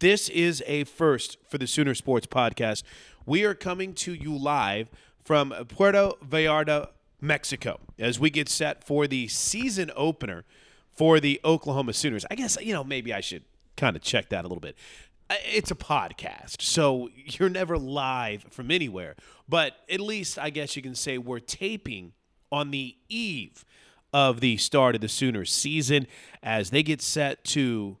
This 0.00 0.28
is 0.28 0.62
a 0.66 0.84
first 0.84 1.38
for 1.48 1.58
the 1.58 1.66
Sooner 1.66 1.94
Sports 1.94 2.26
Podcast. 2.26 2.84
We 3.26 3.44
are 3.44 3.54
coming 3.54 3.94
to 3.94 4.14
you 4.14 4.36
live 4.36 4.88
from 5.24 5.50
Puerto 5.68 6.12
Vallarta, 6.24 6.90
Mexico, 7.20 7.80
as 7.98 8.20
we 8.20 8.30
get 8.30 8.48
set 8.48 8.84
for 8.84 9.08
the 9.08 9.26
season 9.26 9.90
opener 9.96 10.44
for 10.94 11.18
the 11.18 11.40
Oklahoma 11.44 11.92
Sooners. 11.94 12.24
I 12.30 12.36
guess, 12.36 12.56
you 12.60 12.72
know, 12.72 12.84
maybe 12.84 13.12
I 13.12 13.20
should 13.20 13.42
kind 13.76 13.96
of 13.96 14.02
check 14.02 14.28
that 14.28 14.44
a 14.44 14.48
little 14.48 14.60
bit. 14.60 14.76
Uh, 15.28 15.34
It's 15.44 15.72
a 15.72 15.74
podcast, 15.76 16.62
so 16.62 17.08
you're 17.16 17.48
never 17.48 17.76
live 17.76 18.46
from 18.50 18.70
anywhere. 18.70 19.16
But 19.48 19.72
at 19.90 19.98
least 19.98 20.38
I 20.38 20.50
guess 20.50 20.76
you 20.76 20.82
can 20.82 20.94
say 20.94 21.18
we're 21.18 21.40
taping 21.40 22.12
on 22.52 22.70
the 22.70 22.96
eve 23.08 23.64
of 24.12 24.40
the 24.40 24.58
start 24.58 24.94
of 24.94 25.00
the 25.00 25.08
Sooners 25.08 25.52
season 25.52 26.06
as 26.40 26.70
they 26.70 26.84
get 26.84 27.02
set 27.02 27.42
to 27.46 27.98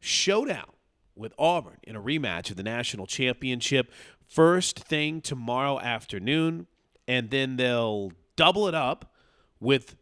showdown 0.00 0.66
with 1.18 1.32
Auburn 1.38 1.78
in 1.82 1.96
a 1.96 2.02
rematch 2.02 2.50
of 2.50 2.56
the 2.56 2.62
national 2.62 3.06
championship. 3.06 3.90
First 4.26 4.78
thing 4.78 5.20
tomorrow 5.20 5.80
afternoon, 5.80 6.66
and 7.06 7.30
then 7.30 7.56
they'll 7.56 8.12
double 8.36 8.68
it 8.68 8.74
up 8.74 9.12
with 9.60 9.96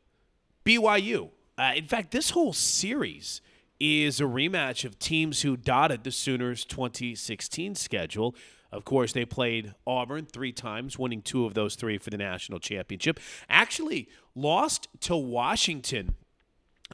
BYU. 0.65 1.31
Uh, 1.59 1.73
in 1.75 1.87
fact, 1.87 2.11
this 2.11 2.31
whole 2.31 2.53
series 2.53 3.41
is 3.81 4.21
a 4.21 4.25
rematch 4.25 4.85
of 4.85 4.99
teams 4.99 5.43
who 5.43 5.57
dotted 5.57 6.05
the 6.05 6.11
Sooners' 6.11 6.65
2016 6.65 7.75
schedule. 7.75 8.35
Of 8.73 8.85
course, 8.85 9.13
they 9.13 9.25
played 9.25 9.75
Auburn 9.87 10.27
three 10.27 10.53
times, 10.53 10.99
winning 10.99 11.23
two 11.23 11.47
of 11.47 11.55
those 11.55 11.77
three 11.77 11.99
for 11.99 12.11
the 12.11 12.17
national 12.17 12.59
championship. 12.59 13.21
Actually, 13.49 14.09
lost 14.35 14.89
to 15.01 15.17
Washington 15.17 16.15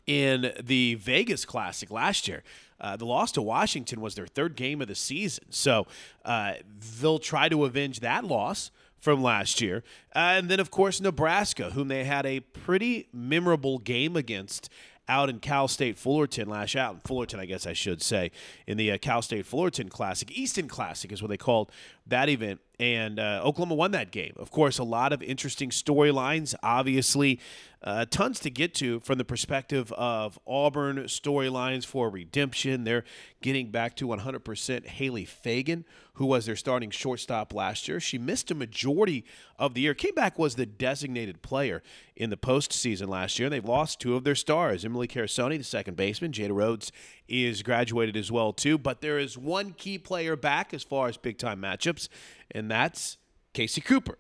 in 0.06 0.52
the 0.62 0.94
Vegas 0.96 1.44
Classic 1.44 1.90
last 1.90 2.28
year. 2.28 2.42
Uh, 2.80 2.96
the 2.96 3.06
loss 3.06 3.30
to 3.32 3.42
Washington 3.42 4.00
was 4.00 4.14
their 4.14 4.26
third 4.26 4.56
game 4.56 4.82
of 4.82 4.88
the 4.88 4.94
season. 4.94 5.44
So 5.50 5.86
uh, 6.24 6.54
they'll 7.00 7.20
try 7.20 7.48
to 7.48 7.64
avenge 7.64 8.00
that 8.00 8.24
loss 8.24 8.72
from 8.98 9.22
last 9.22 9.60
year. 9.60 9.84
Uh, 10.14 10.34
and 10.36 10.48
then, 10.48 10.60
of 10.60 10.70
course, 10.70 11.00
Nebraska, 11.00 11.70
whom 11.70 11.88
they 11.88 12.04
had 12.04 12.26
a 12.26 12.40
pretty 12.40 13.08
memorable 13.12 13.78
game 13.78 14.16
against 14.16 14.68
out 15.08 15.28
in 15.28 15.40
Cal 15.40 15.68
State 15.68 15.98
Fullerton 15.98 16.48
last 16.48 16.76
out 16.76 16.94
in 16.94 17.00
Fullerton, 17.00 17.40
I 17.40 17.46
guess 17.46 17.66
I 17.66 17.72
should 17.72 18.00
say, 18.00 18.30
in 18.66 18.76
the 18.76 18.92
uh, 18.92 18.98
Cal 18.98 19.20
State 19.20 19.46
Fullerton 19.46 19.88
Classic, 19.88 20.30
Easton 20.30 20.68
Classic 20.68 21.10
is 21.12 21.20
what 21.20 21.28
they 21.28 21.36
called 21.36 21.70
that 22.06 22.28
event. 22.28 22.60
And 22.80 23.20
uh, 23.20 23.42
Oklahoma 23.44 23.76
won 23.76 23.92
that 23.92 24.10
game. 24.10 24.32
Of 24.36 24.50
course, 24.50 24.78
a 24.78 24.84
lot 24.84 25.12
of 25.12 25.22
interesting 25.22 25.70
storylines. 25.70 26.54
Obviously, 26.64 27.38
uh, 27.84 28.06
tons 28.10 28.40
to 28.40 28.50
get 28.50 28.74
to 28.74 29.00
from 29.00 29.18
the 29.18 29.24
perspective 29.24 29.92
of 29.92 30.38
Auburn 30.46 31.04
storylines 31.04 31.84
for 31.84 32.08
redemption. 32.10 32.84
They're 32.84 33.04
getting 33.40 33.70
back 33.70 33.94
to 33.96 34.06
100% 34.06 34.86
Haley 34.86 35.24
Fagan, 35.24 35.84
who 36.14 36.26
was 36.26 36.46
their 36.46 36.56
starting 36.56 36.90
shortstop 36.90 37.54
last 37.54 37.86
year. 37.86 38.00
She 38.00 38.18
missed 38.18 38.50
a 38.50 38.54
majority 38.54 39.24
of 39.58 39.74
the 39.74 39.82
year. 39.82 39.94
Came 39.94 40.14
back 40.14 40.38
was 40.38 40.54
the 40.56 40.66
designated 40.66 41.42
player 41.42 41.82
in 42.16 42.30
the 42.30 42.36
postseason 42.36 43.08
last 43.08 43.38
year. 43.38 43.48
They've 43.48 43.64
lost 43.64 44.00
two 44.00 44.16
of 44.16 44.24
their 44.24 44.34
stars. 44.34 44.84
Emily 44.84 45.08
Carosone, 45.08 45.58
the 45.58 45.64
second 45.64 45.96
baseman. 45.96 46.32
Jada 46.32 46.54
Rhodes 46.54 46.90
is 47.32 47.62
graduated 47.62 48.16
as 48.16 48.30
well 48.30 48.52
too. 48.52 48.78
But 48.78 49.00
there 49.00 49.18
is 49.18 49.38
one 49.38 49.72
key 49.72 49.98
player 49.98 50.36
back 50.36 50.74
as 50.74 50.82
far 50.82 51.08
as 51.08 51.16
big 51.16 51.38
time 51.38 51.60
matchups, 51.60 52.08
and 52.50 52.70
that's 52.70 53.16
Kasey 53.54 53.84
Cooper 53.84 54.18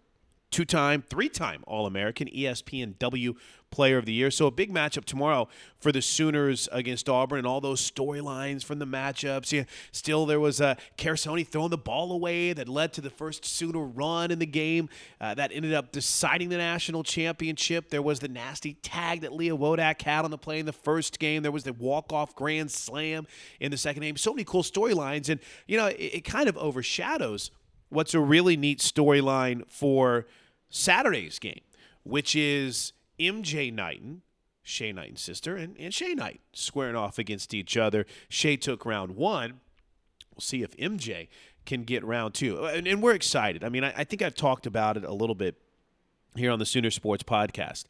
two 0.52 0.64
time, 0.64 1.02
three 1.02 1.28
time 1.28 1.64
All 1.66 1.86
American, 1.86 2.28
ESPN 2.28 2.98
W 2.98 3.34
Player 3.72 3.98
of 3.98 4.04
the 4.04 4.12
Year. 4.12 4.30
So 4.30 4.46
a 4.46 4.50
big 4.52 4.72
matchup 4.72 5.04
tomorrow 5.04 5.48
for 5.80 5.90
the 5.90 6.00
Sooners 6.00 6.68
against 6.70 7.08
Auburn 7.08 7.38
and 7.38 7.46
all 7.46 7.60
those 7.60 7.80
storylines 7.90 8.62
from 8.62 8.78
the 8.78 8.86
matchups. 8.86 9.50
Yeah, 9.50 9.64
still, 9.90 10.26
there 10.26 10.38
was 10.38 10.60
uh, 10.60 10.76
Carosone 10.96 11.44
throwing 11.46 11.70
the 11.70 11.78
ball 11.78 12.12
away 12.12 12.52
that 12.52 12.68
led 12.68 12.92
to 12.92 13.00
the 13.00 13.10
first 13.10 13.44
Sooner 13.44 13.80
run 13.80 14.30
in 14.30 14.38
the 14.38 14.46
game 14.46 14.88
uh, 15.20 15.34
that 15.34 15.50
ended 15.52 15.74
up 15.74 15.90
deciding 15.90 16.50
the 16.50 16.58
national 16.58 17.02
championship. 17.02 17.90
There 17.90 18.02
was 18.02 18.20
the 18.20 18.28
nasty 18.28 18.74
tag 18.74 19.22
that 19.22 19.32
Lea 19.32 19.50
Wodach 19.50 20.00
had 20.02 20.24
on 20.24 20.30
the 20.30 20.38
play 20.38 20.60
in 20.60 20.66
the 20.66 20.72
first 20.72 21.18
game. 21.18 21.42
There 21.42 21.50
was 21.50 21.64
the 21.64 21.72
walk-off 21.72 22.36
grand 22.36 22.70
slam 22.70 23.26
in 23.58 23.70
the 23.70 23.76
second 23.76 24.02
game. 24.02 24.16
So 24.16 24.32
many 24.32 24.44
cool 24.44 24.62
storylines. 24.62 25.28
And, 25.28 25.40
you 25.66 25.76
know, 25.76 25.86
it, 25.86 25.96
it 25.96 26.24
kind 26.24 26.48
of 26.48 26.56
overshadows 26.56 27.50
what's 27.88 28.14
a 28.14 28.20
really 28.20 28.56
neat 28.56 28.78
storyline 28.78 29.68
for 29.68 30.26
Saturday's 30.70 31.38
game, 31.38 31.60
which 32.04 32.34
is 32.34 32.92
MJ 33.22 33.72
Knighton, 33.72 34.22
Shay 34.62 34.92
Knighton's 34.92 35.20
sister, 35.20 35.56
and, 35.56 35.76
and 35.78 35.92
Shay 35.92 36.14
Knight 36.14 36.40
squaring 36.52 36.96
off 36.96 37.18
against 37.18 37.54
each 37.54 37.76
other. 37.76 38.06
Shay 38.28 38.56
took 38.56 38.84
round 38.84 39.16
one. 39.16 39.60
We'll 40.34 40.40
see 40.40 40.62
if 40.62 40.76
MJ 40.76 41.28
can 41.66 41.84
get 41.84 42.04
round 42.04 42.34
two. 42.34 42.64
Uh, 42.64 42.72
and, 42.74 42.86
and 42.86 43.02
we're 43.02 43.14
excited. 43.14 43.64
I 43.64 43.68
mean, 43.68 43.84
I, 43.84 43.92
I 43.98 44.04
think 44.04 44.22
I've 44.22 44.34
talked 44.34 44.66
about 44.66 44.96
it 44.96 45.04
a 45.04 45.12
little 45.12 45.34
bit 45.34 45.56
here 46.34 46.50
on 46.50 46.58
the 46.58 46.66
Sooner 46.66 46.90
Sports 46.90 47.22
Podcast. 47.22 47.84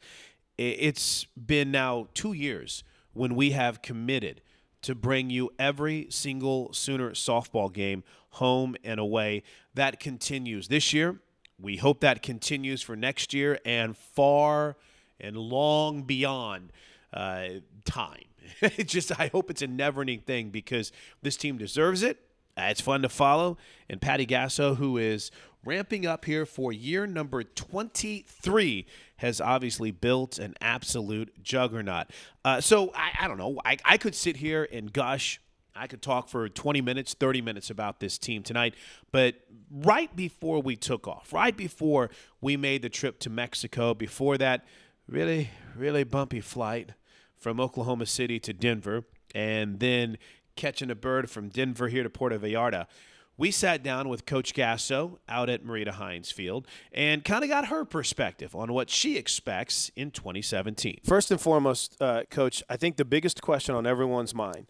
It's 0.57 1.25
been 1.35 1.71
now 1.71 2.07
two 2.13 2.33
years 2.33 2.83
when 3.13 3.35
we 3.35 3.51
have 3.51 3.81
committed 3.81 4.41
to 4.83 4.93
bring 4.93 5.29
you 5.29 5.49
every 5.57 6.07
single 6.09 6.71
Sooner 6.73 7.11
softball 7.11 7.73
game, 7.73 8.03
home 8.31 8.75
and 8.83 8.99
away. 8.99 9.43
That 9.73 9.99
continues 9.99 10.67
this 10.67 10.93
year. 10.93 11.19
We 11.59 11.77
hope 11.77 12.01
that 12.01 12.21
continues 12.21 12.81
for 12.81 12.95
next 12.95 13.33
year 13.33 13.59
and 13.65 13.97
far 13.97 14.75
and 15.19 15.37
long 15.37 16.03
beyond 16.03 16.71
uh, 17.13 17.47
time. 17.85 18.25
It's 18.61 18.91
just, 18.91 19.17
I 19.17 19.27
hope 19.27 19.49
it's 19.49 19.61
a 19.61 19.67
never 19.67 20.01
ending 20.01 20.19
thing 20.19 20.49
because 20.49 20.91
this 21.21 21.37
team 21.37 21.57
deserves 21.57 22.03
it. 22.03 22.19
Uh, 22.57 22.63
it's 22.69 22.81
fun 22.81 23.01
to 23.01 23.09
follow. 23.09 23.57
And 23.89 24.01
Patty 24.01 24.25
Gasso, 24.25 24.75
who 24.75 24.97
is 24.97 25.31
ramping 25.65 26.05
up 26.05 26.25
here 26.25 26.45
for 26.45 26.71
year 26.71 27.07
number 27.07 27.43
23, 27.43 28.85
has 29.17 29.41
obviously 29.41 29.91
built 29.91 30.37
an 30.39 30.55
absolute 30.61 31.41
juggernaut. 31.41 32.07
Uh, 32.43 32.61
so 32.61 32.91
I, 32.93 33.11
I 33.21 33.27
don't 33.27 33.37
know. 33.37 33.59
I, 33.65 33.77
I 33.85 33.97
could 33.97 34.15
sit 34.15 34.37
here 34.37 34.67
and 34.71 34.91
gush. 34.91 35.39
I 35.75 35.87
could 35.87 36.01
talk 36.01 36.29
for 36.29 36.47
20 36.49 36.81
minutes, 36.81 37.15
30 37.15 37.41
minutes 37.41 37.69
about 37.69 37.99
this 37.99 38.17
team 38.17 38.43
tonight. 38.43 38.75
But 39.11 39.35
right 39.71 40.13
before 40.15 40.61
we 40.61 40.75
took 40.75 41.07
off, 41.07 41.33
right 41.33 41.55
before 41.55 42.11
we 42.41 42.57
made 42.57 42.83
the 42.83 42.89
trip 42.89 43.19
to 43.19 43.29
Mexico, 43.29 43.93
before 43.93 44.37
that 44.37 44.65
really, 45.07 45.49
really 45.75 46.03
bumpy 46.03 46.41
flight 46.41 46.91
from 47.37 47.59
Oklahoma 47.59 48.05
City 48.05 48.39
to 48.39 48.53
Denver, 48.53 49.03
and 49.35 49.79
then 49.79 50.17
catching 50.55 50.89
a 50.89 50.95
bird 50.95 51.29
from 51.29 51.49
Denver 51.49 51.87
here 51.87 52.03
to 52.03 52.09
Puerto 52.09 52.39
Vallarta. 52.39 52.87
We 53.35 53.49
sat 53.49 53.81
down 53.81 54.09
with 54.09 54.27
Coach 54.27 54.53
Gasso 54.53 55.17
out 55.27 55.49
at 55.49 55.65
Marita 55.65 55.93
Hynes 55.93 56.31
Field 56.31 56.67
and 56.91 57.25
kind 57.25 57.43
of 57.43 57.49
got 57.49 57.67
her 57.67 57.83
perspective 57.83 58.55
on 58.55 58.71
what 58.71 58.91
she 58.91 59.17
expects 59.17 59.91
in 59.95 60.11
2017. 60.11 60.99
First 61.03 61.31
and 61.31 61.41
foremost, 61.41 61.99
uh, 61.99 62.23
Coach, 62.29 62.61
I 62.69 62.77
think 62.77 62.97
the 62.97 63.05
biggest 63.05 63.41
question 63.41 63.73
on 63.73 63.87
everyone's 63.87 64.35
mind 64.35 64.67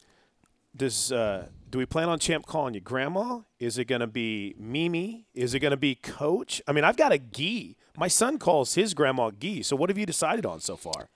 does 0.76 1.12
uh, 1.12 1.48
do 1.70 1.78
we 1.78 1.86
plan 1.86 2.10
on 2.10 2.20
Champ 2.20 2.46
calling 2.46 2.74
you 2.74 2.80
Grandma? 2.80 3.40
Is 3.60 3.78
it 3.78 3.86
going 3.86 4.02
to 4.02 4.08
be 4.08 4.56
Mimi? 4.58 5.26
Is 5.34 5.54
it 5.54 5.60
going 5.60 5.72
to 5.72 5.78
be 5.78 5.96
Coach? 5.96 6.62
I 6.68 6.72
mean, 6.72 6.84
I've 6.84 6.98
got 6.98 7.12
a 7.12 7.18
Gee. 7.18 7.78
My 7.98 8.08
son 8.08 8.38
calls 8.40 8.76
his 8.76 8.94
grandma 8.94 9.32
Gee. 9.32 9.62
So 9.64 9.76
what 9.76 9.90
have 9.90 9.98
you 9.98 10.06
decided 10.06 10.46
on 10.46 10.60
so 10.60 10.76
far? 10.76 11.10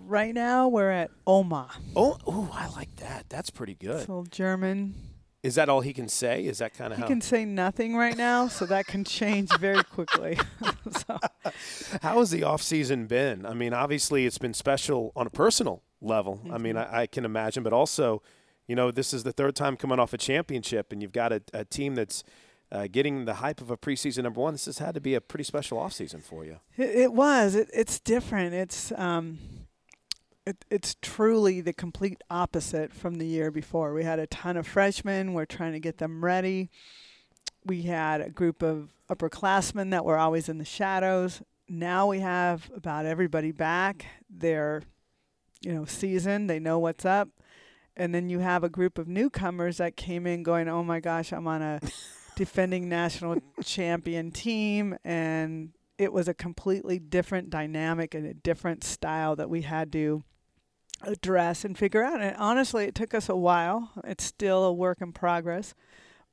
Right 0.00 0.34
now, 0.34 0.68
we're 0.68 0.90
at 0.90 1.10
Oma. 1.26 1.70
Oh, 1.96 2.18
ooh, 2.28 2.48
I 2.52 2.68
like 2.68 2.94
that. 2.96 3.26
That's 3.28 3.50
pretty 3.50 3.74
good. 3.74 4.00
It's 4.00 4.08
all 4.08 4.24
German. 4.24 4.94
Is 5.42 5.56
that 5.56 5.68
all 5.68 5.82
he 5.82 5.92
can 5.92 6.08
say? 6.08 6.46
Is 6.46 6.58
that 6.58 6.72
kind 6.74 6.92
of 6.92 6.96
He 6.98 7.02
how? 7.02 7.08
can 7.08 7.20
say 7.20 7.44
nothing 7.44 7.96
right 7.96 8.16
now, 8.16 8.48
so 8.48 8.64
that 8.66 8.86
can 8.86 9.04
change 9.04 9.50
very 9.58 9.84
quickly. 9.84 10.38
so, 10.90 11.18
How 12.02 12.18
has 12.18 12.30
the 12.30 12.44
off 12.44 12.62
season 12.62 13.06
been? 13.06 13.44
I 13.44 13.52
mean, 13.54 13.74
obviously 13.74 14.24
it's 14.24 14.38
been 14.38 14.54
special 14.54 15.12
on 15.14 15.26
a 15.26 15.30
personal 15.30 15.82
level. 16.04 16.40
I 16.52 16.58
mean, 16.58 16.76
I, 16.76 17.02
I 17.02 17.06
can 17.06 17.24
imagine, 17.24 17.62
but 17.62 17.72
also, 17.72 18.22
you 18.66 18.76
know, 18.76 18.90
this 18.90 19.12
is 19.12 19.24
the 19.24 19.32
third 19.32 19.56
time 19.56 19.76
coming 19.76 19.98
off 19.98 20.12
a 20.12 20.18
championship, 20.18 20.92
and 20.92 21.02
you've 21.02 21.12
got 21.12 21.32
a, 21.32 21.42
a 21.52 21.64
team 21.64 21.94
that's 21.94 22.24
uh, 22.72 22.86
getting 22.90 23.24
the 23.24 23.34
hype 23.34 23.60
of 23.60 23.70
a 23.70 23.76
preseason 23.76 24.24
number 24.24 24.40
one. 24.40 24.54
This 24.54 24.66
has 24.66 24.78
had 24.78 24.94
to 24.94 25.00
be 25.00 25.14
a 25.14 25.20
pretty 25.20 25.44
special 25.44 25.78
off 25.78 25.92
season 25.92 26.20
for 26.20 26.44
you. 26.44 26.60
it, 26.76 26.90
it 26.90 27.12
was. 27.12 27.54
It, 27.54 27.70
it's 27.72 28.00
different. 28.00 28.54
It's 28.54 28.92
um, 28.96 29.38
it, 30.46 30.64
it's 30.70 30.96
truly 31.00 31.60
the 31.60 31.72
complete 31.72 32.22
opposite 32.30 32.92
from 32.92 33.14
the 33.16 33.26
year 33.26 33.50
before. 33.50 33.94
We 33.94 34.04
had 34.04 34.18
a 34.18 34.26
ton 34.26 34.56
of 34.56 34.66
freshmen. 34.66 35.32
We're 35.32 35.46
trying 35.46 35.72
to 35.72 35.80
get 35.80 35.98
them 35.98 36.24
ready. 36.24 36.70
We 37.64 37.82
had 37.82 38.20
a 38.20 38.28
group 38.28 38.62
of 38.62 38.90
upperclassmen 39.08 39.90
that 39.90 40.04
were 40.04 40.18
always 40.18 40.48
in 40.48 40.58
the 40.58 40.64
shadows. 40.64 41.42
Now 41.68 42.08
we 42.08 42.20
have 42.20 42.70
about 42.76 43.06
everybody 43.06 43.52
back. 43.52 44.04
They're, 44.28 44.82
you 45.64 45.72
know, 45.72 45.84
seasoned. 45.84 46.48
They 46.48 46.58
know 46.58 46.78
what's 46.78 47.04
up. 47.04 47.28
And 47.96 48.14
then 48.14 48.28
you 48.28 48.40
have 48.40 48.64
a 48.64 48.68
group 48.68 48.98
of 48.98 49.06
newcomers 49.06 49.76
that 49.78 49.96
came 49.96 50.26
in 50.26 50.42
going, 50.42 50.68
"Oh 50.68 50.82
my 50.82 51.00
gosh, 51.00 51.32
I'm 51.32 51.46
on 51.46 51.62
a 51.62 51.80
defending 52.36 52.88
national 52.88 53.38
champion 53.62 54.32
team," 54.32 54.96
and 55.04 55.70
it 55.96 56.12
was 56.12 56.26
a 56.26 56.34
completely 56.34 56.98
different 56.98 57.50
dynamic 57.50 58.14
and 58.14 58.26
a 58.26 58.34
different 58.34 58.82
style 58.82 59.36
that 59.36 59.48
we 59.48 59.62
had 59.62 59.92
to 59.92 60.24
address 61.02 61.64
and 61.64 61.78
figure 61.78 62.02
out. 62.02 62.20
And 62.20 62.36
honestly, 62.36 62.84
it 62.84 62.94
took 62.94 63.14
us 63.14 63.28
a 63.28 63.36
while. 63.36 63.92
It's 64.04 64.24
still 64.24 64.64
a 64.64 64.72
work 64.72 65.00
in 65.00 65.12
progress. 65.12 65.74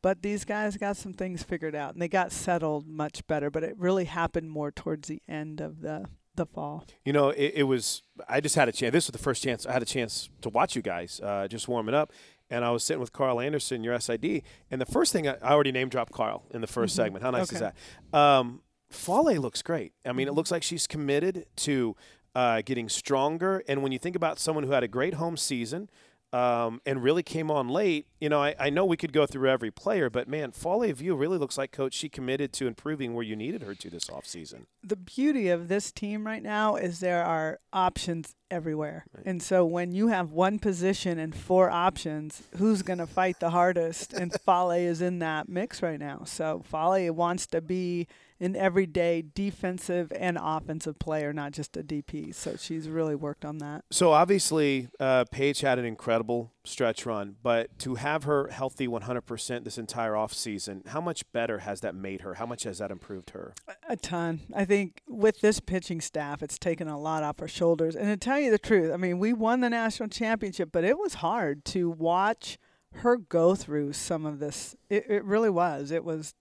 But 0.02 0.24
these 0.24 0.46
guys 0.46 0.78
got 0.78 0.98
some 0.98 1.14
things 1.14 1.44
figured 1.44 1.76
out 1.76 1.94
and 1.94 2.02
they 2.02 2.08
got 2.08 2.32
settled 2.32 2.88
much 2.88 3.26
better. 3.28 3.52
But 3.52 3.64
it 3.64 3.78
really 3.78 4.06
happened 4.06 4.50
more 4.50 4.72
towards 4.72 5.08
the 5.08 5.22
end 5.28 5.62
of 5.62 5.82
the 5.82 6.06
the 6.36 6.46
fall. 6.46 6.86
You 7.06 7.14
know, 7.14 7.30
it, 7.30 7.54
it 7.58 7.64
was. 7.64 8.04
I 8.30 8.40
just 8.42 8.56
had 8.56 8.70
a 8.70 8.72
chance. 8.72 8.92
This 8.94 9.08
was 9.08 9.12
the 9.14 9.18
first 9.24 9.44
chance 9.44 9.66
I 9.66 9.74
had 9.74 9.82
a 9.82 9.86
chance 9.86 10.30
to 10.42 10.50
watch 10.50 10.76
you 10.76 10.82
guys 10.82 11.20
uh, 11.24 11.48
just 11.48 11.68
warming 11.68 11.96
up, 11.96 12.12
and 12.50 12.64
I 12.66 12.72
was 12.72 12.84
sitting 12.84 13.02
with 13.02 13.12
Carl 13.14 13.40
Anderson, 13.42 13.84
your 13.84 14.00
SID, 14.00 14.44
and 14.70 14.80
the 14.82 14.86
first 14.86 15.12
thing 15.14 15.28
I, 15.28 15.34
I 15.42 15.52
already 15.52 15.72
name 15.72 15.90
dropped 15.90 16.12
Carl 16.14 16.44
in 16.52 16.62
the 16.62 16.68
1st 16.68 16.72
Mm-hmm. 16.74 16.88
segment. 16.88 17.24
How 17.24 17.32
nice 17.32 17.52
is 17.52 17.60
that? 17.60 17.76
Um, 18.18 18.62
Fale 18.90 19.36
looks 19.40 19.62
great. 19.62 19.94
I 20.06 20.12
mean, 20.12 20.28
it 20.28 20.30
Mm-hmm. 20.32 20.38
looks 20.38 20.52
like 20.52 20.64
she's 20.64 20.88
committed 20.88 21.46
to 21.58 21.96
uh, 22.36 22.62
getting 22.66 22.88
stronger. 22.90 23.64
And 23.68 23.84
when 23.84 23.92
you 23.92 24.00
think 24.00 24.16
about 24.16 24.40
someone 24.40 24.64
who 24.64 24.72
had 24.72 24.84
a 24.84 24.88
great 24.88 25.16
home 25.16 25.36
season. 25.38 25.90
Um, 26.34 26.80
and 26.86 27.04
really 27.04 27.24
came 27.24 27.52
on 27.52 27.68
late. 27.68 28.08
You 28.22 28.30
know, 28.30 28.42
I, 28.42 28.56
I 28.58 28.70
know 28.70 28.86
we 28.86 28.96
could 28.96 29.12
go 29.12 29.26
through 29.26 29.50
every 29.50 29.70
player, 29.70 30.10
but 30.10 30.30
man, 30.30 30.52
Fale 30.52 30.80
Aviu 30.80 31.20
really 31.20 31.38
looks 31.38 31.58
like 31.58 31.74
coach. 31.74 31.94
She 31.94 32.08
committed 32.08 32.54
to 32.54 32.68
improving 32.68 33.14
where 33.14 33.24
you 33.24 33.36
needed 33.36 33.64
her 33.64 33.76
to 33.76 33.90
this 33.90 34.06
offseason. 34.06 34.66
the 34.82 34.96
beauty 34.96 35.50
of 35.50 35.68
this 35.68 35.92
team 35.92 36.26
right 36.26 36.42
now 36.42 36.78
is 36.78 37.02
there 37.02 37.26
are 37.26 37.60
options 37.74 38.34
everywhere. 38.50 39.06
And 39.26 39.42
so 39.42 39.66
when 39.66 39.92
you 39.94 40.08
have 40.08 40.32
one 40.32 40.60
position 40.60 41.18
and 41.18 41.36
four 41.36 41.70
options, 41.70 42.44
who's 42.58 42.82
going 42.82 43.00
to 43.00 43.08
fight 43.08 43.40
the 43.40 43.50
hardest? 43.50 44.14
And 44.14 44.32
Fale 44.46 44.72
is 44.72 45.02
in 45.02 45.20
that 45.20 45.50
mix 45.50 45.82
right 45.82 46.00
now. 46.00 46.24
So 46.26 46.64
Fale 46.66 47.12
wants 47.14 47.48
to 47.48 47.62
be 47.62 48.08
an 48.42 48.56
everyday 48.56 49.24
defensive 49.36 50.12
and 50.16 50.38
offensive 50.42 50.98
player, 50.98 51.32
not 51.32 51.52
just 51.52 51.78
a 51.78 51.84
DP. 51.84 52.34
So 52.34 52.56
she's 52.58 52.90
really 52.90 53.16
worked 53.16 53.46
on 53.46 53.60
that. 53.60 53.86
So 53.92 54.12
obviously, 54.12 54.90
uh, 55.00 55.26
Paige 55.32 55.62
had 55.62 55.78
an 55.78 55.86
incredible 55.86 56.52
stretch 56.64 57.06
run, 57.06 57.36
but 57.44 57.78
to 57.80 57.96
have 57.96 58.24
her 58.24 58.48
healthy 58.48 58.88
100% 58.88 59.64
this 59.64 59.78
entire 59.78 60.14
offseason, 60.14 60.88
how 60.88 61.00
much 61.00 61.24
better 61.32 61.60
has 61.60 61.82
that 61.82 61.94
made 61.94 62.22
her? 62.22 62.36
How 62.36 62.48
much 62.48 62.64
has 62.64 62.80
that 62.80 62.90
improved 62.90 63.30
her? 63.30 63.54
A 63.88 63.96
ton. 63.96 64.42
I 64.56 64.66
think 64.66 65.04
with 65.08 65.42
this 65.42 65.60
pitching 65.60 66.02
staff, 66.02 66.42
it's 66.42 66.58
taken 66.58 66.88
a 66.88 67.00
lot 67.00 67.24
off 67.24 67.40
her 67.40 67.48
shoulders. 67.48 67.96
And 67.96 68.08
to 68.08 68.18
tell 68.18 68.40
you 68.40 68.50
the 68.50 68.60
truth, 68.60 68.92
I 68.92 68.98
mean, 68.98 69.20
we 69.20 69.34
won 69.34 69.62
the 69.62 69.70
national 69.70 70.10
championship, 70.10 70.70
but 70.72 70.84
it 70.84 70.98
was 70.98 71.16
hard 71.16 71.64
to 71.66 71.90
watch 71.92 72.58
her 72.94 73.18
go 73.18 73.56
through 73.56 73.94
some 73.94 74.26
of 74.26 74.40
this. 74.40 74.76
It, 74.90 75.06
it 75.08 75.24
really 75.24 75.50
was. 75.50 75.92
It 75.92 76.04
was 76.04 76.34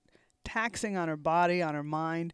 taxing 0.44 0.96
on 0.96 1.08
her 1.08 1.16
body, 1.16 1.62
on 1.62 1.74
her 1.74 1.82
mind. 1.82 2.32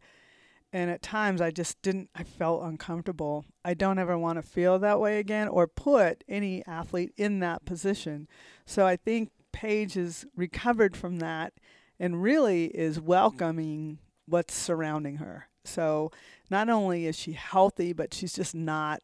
And 0.73 0.91
at 0.91 1.01
times, 1.01 1.39
I 1.39 1.51
just 1.51 1.81
didn't, 1.81 2.09
I 2.13 2.23
felt 2.23 2.63
uncomfortable. 2.63 3.45
I 3.63 3.73
don't 3.73 3.99
ever 3.99 4.17
want 4.17 4.37
to 4.37 4.43
feel 4.43 4.79
that 4.79 4.99
way 4.99 5.19
again 5.19 5.47
or 5.47 5.65
put 5.65 6.23
any 6.27 6.65
athlete 6.67 7.13
in 7.15 7.39
that 7.39 7.65
position. 7.65 8.27
So 8.65 8.85
I 8.85 8.97
think 8.97 9.31
Paige 9.53 9.93
has 9.93 10.25
recovered 10.35 10.95
from 10.95 11.19
that 11.19 11.53
and 11.99 12.21
really 12.21 12.65
is 12.65 12.99
welcoming 12.99 13.99
what's 14.25 14.53
surrounding 14.53 15.17
her. 15.17 15.47
So 15.63 16.11
not 16.49 16.69
only 16.69 17.05
is 17.05 17.17
she 17.17 17.31
healthy, 17.31 17.93
but 17.93 18.13
she's 18.13 18.33
just 18.33 18.53
not. 18.53 19.01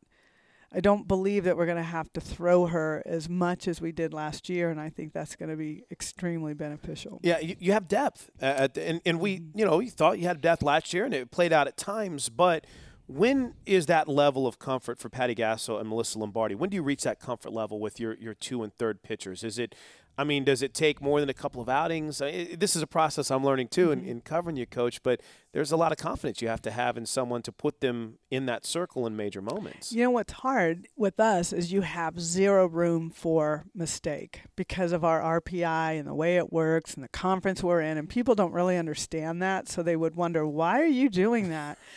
I 0.74 0.80
don't 0.80 1.08
believe 1.08 1.44
that 1.44 1.56
we're 1.56 1.66
going 1.68 1.78
to 1.78 1.84
have 1.84 2.12
to 2.14 2.22
throw 2.22 2.66
her 2.66 3.04
as 3.06 3.30
much 3.30 3.68
as 3.68 3.80
we 3.80 3.92
did 3.92 4.14
last 4.14 4.50
year, 4.50 4.72
and 4.72 4.80
I 4.80 4.90
think 4.90 5.14
that's 5.14 5.36
going 5.36 5.50
to 5.50 5.56
be 5.56 5.84
extremely 5.92 6.54
beneficial. 6.54 7.20
Yeah, 7.24 7.40
you, 7.40 7.56
you 7.60 7.72
have 7.74 7.88
depth, 7.88 8.32
uh, 8.42 8.46
at 8.46 8.74
the- 8.74 8.88
and, 8.88 9.02
and 9.06 9.20
we, 9.20 9.42
you 9.54 9.66
know, 9.66 9.80
you 9.80 9.92
thought 9.92 10.18
you 10.18 10.26
had 10.28 10.42
depth 10.42 10.64
last 10.64 10.94
year, 10.94 11.06
and 11.06 11.14
it 11.14 11.30
played 11.30 11.54
out 11.54 11.68
at 11.68 11.78
times. 11.78 12.30
But 12.30 12.66
when 13.06 13.54
is 13.66 13.86
that 13.86 14.08
level 14.08 14.48
of 14.48 14.58
comfort 14.58 14.98
for 14.98 15.10
Patty 15.10 15.36
Gasso 15.36 15.80
and 15.80 15.90
Melissa 15.90 16.18
Lombardi? 16.18 16.56
When 16.56 16.70
do 16.70 16.76
you 16.76 16.84
reach 16.84 17.04
that 17.04 17.20
comfort 17.20 17.52
level 17.54 17.80
with 17.80 18.00
your 18.00 18.16
your 18.16 18.34
two 18.34 18.64
and 18.64 18.74
third 18.74 19.04
pitchers? 19.04 19.44
Is 19.44 19.60
it, 19.60 19.76
I 20.18 20.24
mean, 20.24 20.44
does 20.44 20.62
it 20.62 20.74
take 20.74 21.02
more 21.02 21.20
than 21.20 21.30
a 21.30 21.34
couple 21.34 21.62
of 21.62 21.68
outings? 21.68 22.22
I- 22.22 22.28
I- 22.28 22.56
this 22.58 22.76
is 22.76 22.82
a 22.82 22.88
process 22.88 23.32
I'm 23.32 23.44
learning 23.44 23.70
too 23.70 23.92
in, 23.92 24.02
mm-hmm. 24.02 24.10
in 24.10 24.22
covering 24.22 24.58
you, 24.58 24.66
Coach. 24.66 25.02
But 25.02 25.22
there's 25.54 25.72
a 25.72 25.78
lot 25.78 25.92
of 25.92 25.98
confidence 25.98 26.42
you 26.42 26.48
have 26.48 26.62
to 26.64 26.72
have 26.72 26.98
in 26.98 27.06
someone 27.06 27.42
to 27.44 27.52
put 27.52 27.82
them 27.82 28.20
in 28.30 28.46
that 28.46 28.66
circle 28.66 29.08
in 29.08 29.16
major 29.16 29.42
moments. 29.42 29.92
You 29.92 30.04
know 30.04 30.12
what's 30.12 30.34
hard 30.34 30.88
with 30.96 31.20
us 31.20 31.52
is 31.52 31.72
you 31.72 31.82
have 31.82 32.20
zero 32.20 32.68
room 32.68 33.10
for 33.10 33.66
mistake 33.74 34.42
because 34.56 34.92
of 34.92 35.04
our 35.04 35.42
RPI 35.42 35.98
and 36.00 36.08
the 36.08 36.14
way 36.14 36.38
it 36.38 36.54
works 36.54 36.94
and 36.94 37.04
the 37.04 37.10
conference 37.10 37.64
we're 37.64 37.82
in, 37.82 37.98
and 37.98 38.08
people 38.08 38.36
don't 38.36 38.54
really 38.54 38.78
understand 38.78 39.42
that, 39.42 39.68
so 39.68 39.82
they 39.82 39.96
would 39.96 40.16
wonder 40.16 40.46
why 40.46 40.80
are 40.80 40.86
you 40.86 41.10
doing 41.10 41.50
that. 41.50 41.78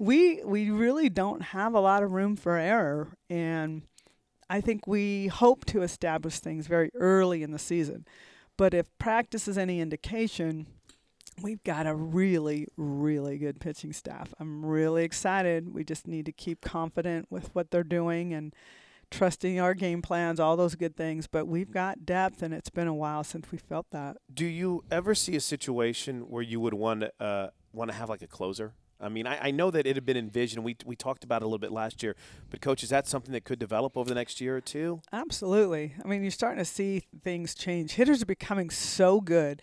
We 0.00 0.40
we 0.44 0.70
really 0.70 1.08
don't 1.08 1.42
have 1.42 1.74
a 1.74 1.80
lot 1.80 2.04
of 2.04 2.12
room 2.12 2.36
for 2.36 2.56
error, 2.56 3.08
and 3.28 3.82
I 4.50 4.60
think 4.60 4.86
we 4.86 5.26
hope 5.28 5.64
to 5.66 5.82
establish 5.82 6.38
things 6.38 6.66
very 6.66 6.90
early 6.94 7.42
in 7.42 7.50
the 7.50 7.58
season. 7.58 8.06
But 8.56 8.74
if 8.74 8.86
practice 8.98 9.46
is 9.46 9.58
any 9.58 9.80
indication, 9.80 10.66
we've 11.42 11.62
got 11.64 11.86
a 11.86 11.94
really, 11.94 12.66
really 12.76 13.38
good 13.38 13.60
pitching 13.60 13.92
staff. 13.92 14.34
I'm 14.40 14.64
really 14.64 15.04
excited. 15.04 15.72
We 15.74 15.84
just 15.84 16.06
need 16.06 16.26
to 16.26 16.32
keep 16.32 16.60
confident 16.60 17.26
with 17.30 17.54
what 17.54 17.70
they're 17.70 17.84
doing 17.84 18.32
and 18.32 18.54
trusting 19.10 19.58
our 19.60 19.74
game 19.74 20.02
plans, 20.02 20.40
all 20.40 20.56
those 20.56 20.74
good 20.74 20.96
things. 20.96 21.26
But 21.26 21.46
we've 21.46 21.70
got 21.70 22.04
depth, 22.04 22.42
and 22.42 22.52
it's 22.52 22.70
been 22.70 22.88
a 22.88 22.94
while 22.94 23.24
since 23.24 23.50
we 23.52 23.58
felt 23.58 23.86
that. 23.90 24.16
Do 24.32 24.46
you 24.46 24.84
ever 24.90 25.14
see 25.14 25.36
a 25.36 25.40
situation 25.40 26.22
where 26.28 26.42
you 26.42 26.60
would 26.60 26.74
want 26.74 27.00
to 27.00 27.12
uh, 27.20 27.50
want 27.72 27.90
to 27.90 27.96
have 27.96 28.08
like 28.08 28.22
a 28.22 28.26
closer? 28.26 28.74
I 29.00 29.08
mean, 29.08 29.26
I, 29.26 29.48
I 29.48 29.50
know 29.50 29.70
that 29.70 29.86
it 29.86 29.96
had 29.96 30.04
been 30.04 30.16
envisioned. 30.16 30.64
We 30.64 30.76
we 30.84 30.96
talked 30.96 31.24
about 31.24 31.42
it 31.42 31.44
a 31.44 31.48
little 31.48 31.58
bit 31.58 31.72
last 31.72 32.02
year, 32.02 32.16
but 32.50 32.60
coach, 32.60 32.82
is 32.82 32.88
that 32.90 33.06
something 33.06 33.32
that 33.32 33.44
could 33.44 33.58
develop 33.58 33.96
over 33.96 34.08
the 34.08 34.14
next 34.14 34.40
year 34.40 34.56
or 34.56 34.60
two? 34.60 35.00
Absolutely. 35.12 35.94
I 36.04 36.08
mean, 36.08 36.22
you're 36.22 36.30
starting 36.30 36.58
to 36.58 36.64
see 36.64 37.04
things 37.22 37.54
change. 37.54 37.92
Hitters 37.92 38.22
are 38.22 38.26
becoming 38.26 38.70
so 38.70 39.20
good. 39.20 39.62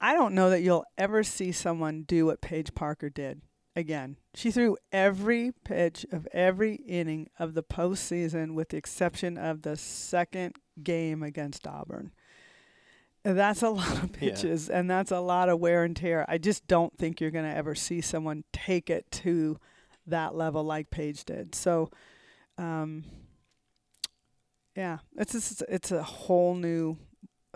I 0.00 0.12
don't 0.14 0.34
know 0.34 0.50
that 0.50 0.62
you'll 0.62 0.84
ever 0.98 1.22
see 1.22 1.52
someone 1.52 2.02
do 2.02 2.26
what 2.26 2.42
Paige 2.42 2.74
Parker 2.74 3.08
did 3.08 3.40
again. 3.76 4.18
She 4.34 4.50
threw 4.50 4.76
every 4.92 5.52
pitch 5.64 6.04
of 6.12 6.28
every 6.32 6.74
inning 6.74 7.28
of 7.38 7.54
the 7.54 7.62
postseason, 7.62 8.54
with 8.54 8.70
the 8.70 8.76
exception 8.76 9.38
of 9.38 9.62
the 9.62 9.76
second 9.76 10.56
game 10.82 11.22
against 11.22 11.66
Auburn. 11.66 12.12
That's 13.24 13.62
a 13.62 13.70
lot 13.70 13.90
of 14.02 14.10
Yeah. 14.20 14.30
pitches, 14.32 14.68
and 14.68 14.88
that's 14.88 15.10
a 15.10 15.20
lot 15.20 15.48
of 15.48 15.58
wear 15.58 15.82
and 15.84 15.96
tear. 15.96 16.24
I 16.28 16.38
just 16.38 16.66
don't 16.66 16.96
think 16.98 17.20
you're 17.20 17.30
going 17.30 17.50
to 17.50 17.56
ever 17.56 17.74
see 17.74 18.00
someone 18.00 18.44
take 18.52 18.90
it 18.90 19.10
to 19.10 19.58
that 20.06 20.34
level 20.34 20.62
like 20.62 20.90
Paige 20.90 21.24
did. 21.24 21.54
So, 21.54 21.90
um, 22.58 23.04
yeah, 24.76 24.98
it's 25.16 25.32
just, 25.32 25.62
it's 25.68 25.90
a 25.92 26.02
whole 26.02 26.54
new, 26.54 26.98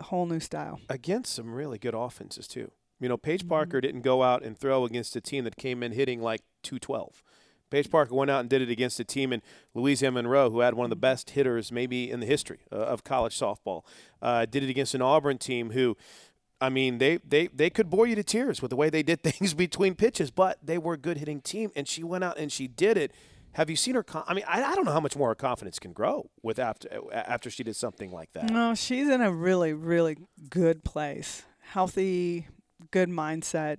whole 0.01 0.25
new 0.25 0.39
style. 0.39 0.79
Against 0.89 1.33
some 1.35 1.53
really 1.53 1.77
good 1.77 1.93
offenses 1.93 2.47
too. 2.47 2.71
You 2.99 3.07
know, 3.09 3.17
Paige 3.17 3.41
Mm-hmm. 3.41 3.49
Parker 3.49 3.81
didn't 3.81 4.01
go 4.01 4.23
out 4.23 4.43
and 4.43 4.57
throw 4.57 4.83
against 4.85 5.15
a 5.15 5.21
team 5.21 5.43
that 5.43 5.55
came 5.55 5.83
in 5.83 5.91
hitting 5.91 6.21
like 6.21 6.41
212. 6.63 7.23
Paige 7.69 7.89
Parker 7.89 8.13
went 8.15 8.31
out 8.31 8.41
and 8.41 8.49
did 8.49 8.61
it 8.61 8.69
against 8.69 8.99
a 8.99 9.03
team 9.03 9.31
in 9.31 9.41
Louisiana 9.73 10.15
Monroe 10.15 10.49
who 10.49 10.61
had 10.61 10.73
one 10.73 10.85
of 10.85 10.89
the 10.89 10.95
best 10.95 11.31
hitters 11.31 11.71
maybe 11.71 12.09
in 12.09 12.19
the 12.19 12.25
history 12.25 12.59
uh, 12.71 12.75
of 12.75 13.03
college 13.03 13.37
softball. 13.37 13.83
Uh, 14.21 14.45
did 14.45 14.63
it 14.63 14.69
against 14.69 14.93
an 14.95 15.01
Auburn 15.01 15.37
team 15.37 15.71
who, 15.71 15.95
I 16.59 16.69
mean, 16.69 16.97
they, 16.97 17.17
they, 17.17 17.47
they 17.47 17.69
could 17.69 17.89
bore 17.89 18.07
you 18.07 18.15
to 18.15 18.23
tears 18.23 18.61
with 18.61 18.69
the 18.69 18.75
way 18.75 18.89
they 18.89 19.03
did 19.03 19.21
things 19.23 19.53
between 19.53 19.95
pitches, 19.95 20.31
but 20.31 20.57
they 20.63 20.77
were 20.77 20.93
a 20.93 20.97
good 20.97 21.17
hitting 21.17 21.41
team, 21.41 21.71
and 21.75 21.87
she 21.87 22.03
went 22.03 22.23
out 22.23 22.37
and 22.37 22.51
she 22.51 22.67
did 22.67 22.97
it. 22.97 23.11
Have 23.53 23.69
you 23.69 23.75
seen 23.75 23.95
her? 23.95 24.03
Con- 24.03 24.23
I 24.27 24.35
mean, 24.35 24.45
I, 24.47 24.63
I 24.63 24.75
don't 24.75 24.85
know 24.85 24.91
how 24.91 24.99
much 24.99 25.15
more 25.15 25.29
her 25.29 25.35
confidence 25.35 25.79
can 25.79 25.91
grow 25.91 26.29
with 26.43 26.59
after 26.59 26.87
after 27.11 27.49
she 27.49 27.63
did 27.63 27.75
something 27.75 28.11
like 28.11 28.31
that. 28.33 28.51
No, 28.51 28.75
she's 28.75 29.09
in 29.09 29.21
a 29.21 29.31
really, 29.31 29.73
really 29.73 30.17
good 30.51 30.83
place. 30.83 31.41
Healthy, 31.59 32.47
good 32.91 33.09
mindset, 33.09 33.77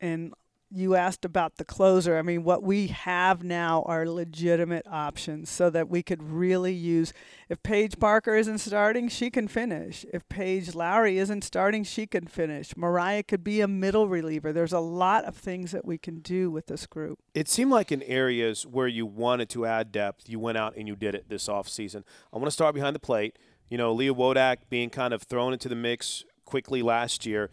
and 0.00 0.32
you 0.72 0.94
asked 0.94 1.24
about 1.24 1.56
the 1.56 1.64
closer. 1.64 2.16
I 2.16 2.22
mean, 2.22 2.44
what 2.44 2.62
we 2.62 2.86
have 2.88 3.42
now 3.42 3.82
are 3.86 4.08
legitimate 4.08 4.86
options 4.88 5.50
so 5.50 5.68
that 5.70 5.88
we 5.88 6.02
could 6.02 6.22
really 6.22 6.72
use. 6.72 7.12
If 7.48 7.62
Paige 7.62 7.98
Parker 7.98 8.36
isn't 8.36 8.58
starting, 8.58 9.08
she 9.08 9.30
can 9.30 9.48
finish. 9.48 10.06
If 10.12 10.28
Paige 10.28 10.74
Lowry 10.74 11.18
isn't 11.18 11.42
starting, 11.42 11.82
she 11.82 12.06
can 12.06 12.26
finish. 12.26 12.76
Mariah 12.76 13.24
could 13.24 13.42
be 13.42 13.60
a 13.60 13.68
middle 13.68 14.08
reliever. 14.08 14.52
There's 14.52 14.72
a 14.72 14.80
lot 14.80 15.24
of 15.24 15.36
things 15.36 15.72
that 15.72 15.84
we 15.84 15.98
can 15.98 16.20
do 16.20 16.50
with 16.50 16.66
this 16.66 16.86
group. 16.86 17.18
It 17.34 17.48
seemed 17.48 17.72
like 17.72 17.90
in 17.90 18.02
areas 18.04 18.64
where 18.64 18.88
you 18.88 19.06
wanted 19.06 19.48
to 19.50 19.66
add 19.66 19.90
depth, 19.90 20.28
you 20.28 20.38
went 20.38 20.56
out 20.56 20.76
and 20.76 20.86
you 20.86 20.94
did 20.94 21.14
it 21.14 21.28
this 21.28 21.48
offseason. 21.48 22.04
I 22.32 22.36
want 22.36 22.46
to 22.46 22.52
start 22.52 22.74
behind 22.74 22.94
the 22.94 23.00
plate. 23.00 23.38
You 23.68 23.78
know, 23.78 23.92
Lea 23.92 24.10
Wodach 24.10 24.58
being 24.68 24.90
kind 24.90 25.12
of 25.12 25.22
thrown 25.22 25.52
into 25.52 25.68
the 25.68 25.74
mix 25.74 26.24
quickly 26.44 26.82
last 26.82 27.26
year. 27.26 27.50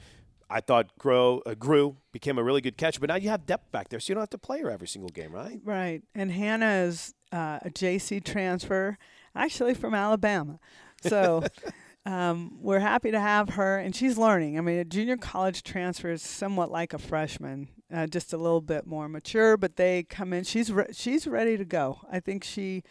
I 0.49 0.61
thought 0.61 0.97
grow 0.97 1.41
uh, 1.45 1.55
grew 1.55 1.97
became 2.11 2.37
a 2.37 2.43
really 2.43 2.61
good 2.61 2.77
catcher, 2.77 2.99
but 2.99 3.09
now 3.09 3.15
you 3.15 3.29
have 3.29 3.45
depth 3.45 3.71
back 3.71 3.89
there, 3.89 3.99
so 3.99 4.11
you 4.11 4.15
don't 4.15 4.21
have 4.21 4.29
to 4.31 4.37
play 4.37 4.61
her 4.61 4.71
every 4.71 4.87
single 4.87 5.09
game, 5.09 5.31
right? 5.31 5.59
Right. 5.63 6.03
And 6.15 6.31
Hannah 6.31 6.85
is 6.85 7.13
uh, 7.31 7.59
a 7.63 7.69
JC 7.69 8.23
transfer, 8.23 8.97
actually 9.35 9.73
from 9.73 9.93
Alabama, 9.93 10.59
so 11.01 11.43
um, 12.05 12.57
we're 12.61 12.79
happy 12.79 13.11
to 13.11 13.19
have 13.19 13.49
her, 13.49 13.77
and 13.77 13.95
she's 13.95 14.17
learning. 14.17 14.57
I 14.57 14.61
mean, 14.61 14.79
a 14.79 14.85
junior 14.85 15.17
college 15.17 15.63
transfer 15.63 16.11
is 16.11 16.21
somewhat 16.21 16.71
like 16.71 16.93
a 16.93 16.97
freshman, 16.97 17.67
uh, 17.93 18.07
just 18.07 18.31
a 18.31 18.37
little 18.37 18.61
bit 18.61 18.87
more 18.87 19.09
mature, 19.09 19.57
but 19.57 19.75
they 19.75 20.03
come 20.03 20.31
in. 20.31 20.45
She's 20.45 20.71
re- 20.71 20.93
she's 20.93 21.27
ready 21.27 21.57
to 21.57 21.65
go. 21.65 21.99
I 22.09 22.21
think 22.21 22.43
she 22.43 22.83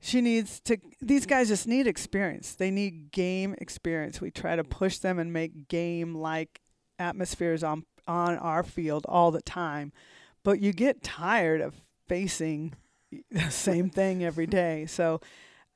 she 0.00 0.20
needs 0.20 0.60
to 0.60 0.78
these 1.00 1.26
guys 1.26 1.48
just 1.48 1.66
need 1.66 1.86
experience 1.88 2.54
they 2.54 2.70
need 2.70 3.10
game 3.10 3.52
experience 3.58 4.20
we 4.20 4.30
try 4.30 4.54
to 4.54 4.62
push 4.62 4.98
them 4.98 5.18
and 5.18 5.32
make 5.32 5.66
game 5.66 6.14
like 6.14 6.60
atmospheres 6.98 7.62
on 7.62 7.84
on 8.06 8.38
our 8.38 8.62
field 8.62 9.04
all 9.06 9.30
the 9.30 9.42
time, 9.42 9.92
but 10.42 10.60
you 10.60 10.72
get 10.72 11.02
tired 11.02 11.60
of 11.60 11.74
facing 12.08 12.74
the 13.30 13.50
same 13.50 13.90
thing 13.90 14.24
every 14.24 14.46
day. 14.62 14.86
So 14.86 15.20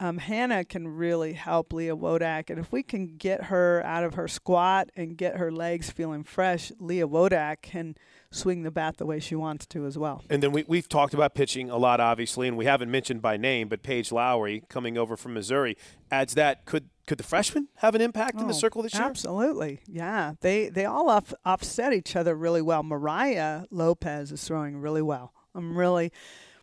um, 0.00 0.18
Hannah 0.18 0.64
can 0.64 0.88
really 0.88 1.34
help 1.34 1.72
Lea 1.72 1.90
Wodach, 1.90 2.50
and 2.50 2.58
if 2.58 2.72
we 2.72 2.82
can 2.82 3.16
get 3.18 3.44
her 3.44 3.84
out 3.84 4.02
of 4.02 4.14
her 4.14 4.26
squat 4.26 4.90
and 4.96 5.16
get 5.16 5.36
her 5.36 5.52
legs 5.52 5.90
feeling 5.90 6.24
fresh, 6.24 6.72
Lea 6.80 7.02
Wodach 7.02 7.62
can 7.62 7.96
swing 8.32 8.64
the 8.64 8.72
bat 8.72 8.96
the 8.96 9.06
way 9.06 9.20
she 9.20 9.36
wants 9.36 9.64
to 9.66 9.86
as 9.86 9.96
well. 9.96 10.24
And 10.28 10.42
then 10.42 10.50
we, 10.50 10.64
we've 10.66 10.88
talked 10.88 11.14
about 11.14 11.34
pitching 11.34 11.70
a 11.70 11.76
lot, 11.76 12.00
obviously, 12.00 12.48
and 12.48 12.56
we 12.56 12.64
haven't 12.64 12.90
mentioned 12.90 13.22
by 13.22 13.36
name, 13.36 13.68
but 13.68 13.84
Paige 13.84 14.10
Lowry 14.10 14.64
coming 14.68 14.98
over 14.98 15.16
from 15.16 15.34
Missouri 15.34 15.76
adds 16.10 16.34
that. 16.34 16.64
Could 16.64 16.88
could 17.06 17.18
the 17.18 17.24
freshmen 17.24 17.68
have 17.76 17.94
an 17.94 18.00
impact 18.00 18.36
oh, 18.38 18.42
in 18.42 18.46
the 18.46 18.54
oh, 18.54 18.58
circle 18.58 18.82
this 18.82 18.94
year? 18.94 19.02
Absolutely, 19.02 19.80
yeah. 19.86 20.34
They 20.40 20.68
they 20.68 20.84
all 20.84 21.08
off, 21.08 21.34
offset 21.44 21.92
each 21.92 22.14
other 22.14 22.34
really 22.34 22.62
well. 22.62 22.82
Mariah 22.82 23.64
Lopez 23.70 24.32
is 24.32 24.44
throwing 24.44 24.78
really 24.78 25.02
well. 25.02 25.32
I'm 25.54 25.76
really 25.76 26.12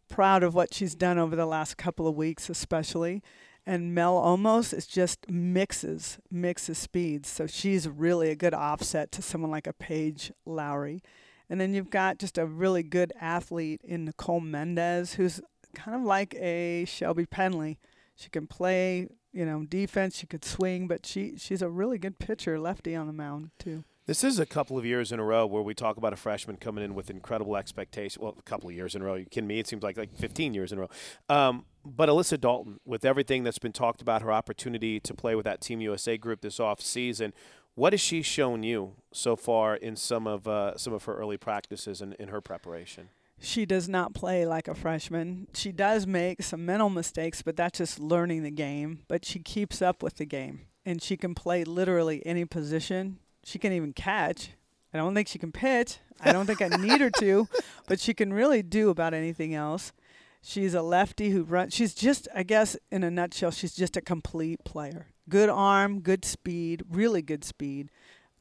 proud 0.10 0.44
of 0.44 0.56
what 0.56 0.74
she's 0.74 0.96
done 0.96 1.18
over 1.18 1.36
the 1.36 1.46
last 1.46 1.78
couple 1.78 2.08
of 2.08 2.16
weeks, 2.16 2.50
especially. 2.50 3.22
And 3.66 3.94
Mel 3.94 4.16
Omos 4.16 4.74
is 4.74 4.88
just 4.88 5.30
mixes 5.30 6.18
mixes 6.32 6.78
speeds, 6.78 7.30
so 7.30 7.46
she's 7.46 7.88
really 7.88 8.30
a 8.30 8.36
good 8.36 8.54
offset 8.54 9.12
to 9.12 9.22
someone 9.22 9.52
like 9.52 9.68
a 9.68 9.74
Paige 9.74 10.32
Lowry. 10.46 11.02
And 11.50 11.60
then 11.60 11.74
you've 11.74 11.90
got 11.90 12.20
just 12.20 12.38
a 12.38 12.46
really 12.46 12.84
good 12.84 13.12
athlete 13.20 13.82
in 13.84 14.06
Nicole 14.06 14.40
Mendes, 14.40 15.16
who's 15.16 15.42
kind 15.74 15.96
of 15.96 16.04
like 16.04 16.36
a 16.36 16.86
Shelby 16.86 17.26
Pendley. 17.26 17.78
She 18.16 18.30
can 18.30 18.48
play 18.48 19.08
you 19.32 19.46
know, 19.46 19.64
defense. 19.66 20.18
She 20.18 20.28
could 20.28 20.46
swing, 20.46 20.88
but 20.88 21.06
she 21.06 21.36
she's 21.38 21.62
a 21.62 21.70
really 21.70 21.98
good 21.98 22.20
pitcher, 22.20 22.60
lefty 22.60 22.96
on 22.96 23.08
the 23.08 23.14
mound 23.14 23.52
too. 23.60 23.84
This 24.06 24.24
is 24.24 24.40
a 24.40 24.46
couple 24.48 24.76
of 24.76 24.88
years 24.88 25.12
in 25.12 25.20
a 25.20 25.24
row 25.24 25.46
where 25.46 25.62
we 25.62 25.76
talk 25.76 25.98
about 25.98 26.14
a 26.14 26.16
freshman 26.16 26.58
coming 26.58 26.84
in 26.84 26.96
with 26.96 27.12
incredible 27.12 27.56
expectations. 27.56 28.20
Well, 28.20 28.36
a 28.40 28.42
couple 28.42 28.68
of 28.68 28.76
years 28.76 28.96
in 28.96 29.04
a 29.04 29.06
row. 29.06 29.14
You 29.14 29.26
kidding 29.26 29.48
me? 29.48 29.60
It 29.60 29.68
seems 29.68 29.84
like 29.84 29.98
like 29.98 30.18
15 30.18 30.56
years 30.56 30.72
in 30.72 30.80
a 30.80 30.82
row. 30.82 30.90
Um, 31.30 31.66
but 31.86 32.10
Alyssa 32.10 32.40
Dalton, 32.40 32.80
with 32.86 33.06
everything 33.06 33.44
that's 33.44 33.60
been 33.60 33.72
talked 33.72 34.02
about, 34.02 34.24
her 34.24 34.32
opportunity 34.32 35.00
to 35.00 35.14
play 35.14 35.36
with 35.36 35.46
that 35.46 35.62
Team 35.62 35.80
USA 35.82 36.18
group 36.18 36.42
this 36.42 36.60
off 36.60 36.82
season, 36.82 37.34
what 37.76 37.94
has 37.94 38.02
she 38.02 38.24
shown 38.24 38.64
you 38.64 38.96
so 39.14 39.36
far 39.36 39.76
in 39.76 39.96
some 39.96 40.26
of 40.26 40.48
uh, 40.48 40.76
some 40.76 40.92
of 40.92 41.04
her 41.06 41.16
early 41.16 41.38
practices 41.38 42.02
and 42.02 42.16
in 42.16 42.30
her 42.30 42.42
preparation? 42.42 43.10
She 43.42 43.66
does 43.66 43.88
not 43.88 44.14
play 44.14 44.46
like 44.46 44.68
a 44.68 44.76
freshman. 44.76 45.48
She 45.54 45.72
does 45.72 46.06
make 46.06 46.44
some 46.44 46.66
mental 46.66 46.90
mistakes, 46.90 47.42
but 47.42 47.56
that's 47.56 47.78
just 47.78 48.00
learning 48.00 48.44
the 48.44 48.52
game. 48.52 49.00
But 49.08 49.26
she 49.26 49.40
keeps 49.40 49.82
up 49.82 50.04
with 50.04 50.18
the 50.18 50.26
game, 50.26 50.62
and 50.86 51.02
she 51.02 51.18
can 51.18 51.36
play 51.36 51.64
literally 51.64 52.26
any 52.26 52.46
position. 52.46 53.20
She 53.44 53.58
can 53.58 53.72
even 53.72 53.94
catch. 53.94 54.52
I 54.94 54.98
don't 54.98 55.14
think 55.14 55.28
she 55.28 55.40
can 55.40 55.52
pitch. 55.52 56.00
I 56.20 56.34
don't 56.34 56.46
think 56.46 56.62
I 56.62 56.68
need 56.68 57.00
her 57.00 57.12
to, 57.20 57.48
but 57.88 58.00
she 58.00 58.14
can 58.14 58.34
really 58.34 58.62
do 58.62 58.90
about 58.90 59.14
anything 59.14 59.56
else. 59.56 59.94
She's 60.42 60.74
a 60.74 60.82
lefty 60.82 61.30
who 61.30 61.44
runs. 61.44 61.74
She's 61.74 61.94
just, 61.94 62.28
I 62.34 62.44
guess, 62.44 62.76
in 62.92 63.04
a 63.04 63.12
nutshell, 63.12 63.52
she's 63.52 63.76
just 63.76 63.98
a 63.98 64.02
complete 64.02 64.64
player. 64.64 65.08
Good 65.28 65.50
arm, 65.50 66.02
good 66.02 66.26
speed, 66.26 66.84
really 66.90 67.22
good 67.22 67.44
speed, 67.44 67.90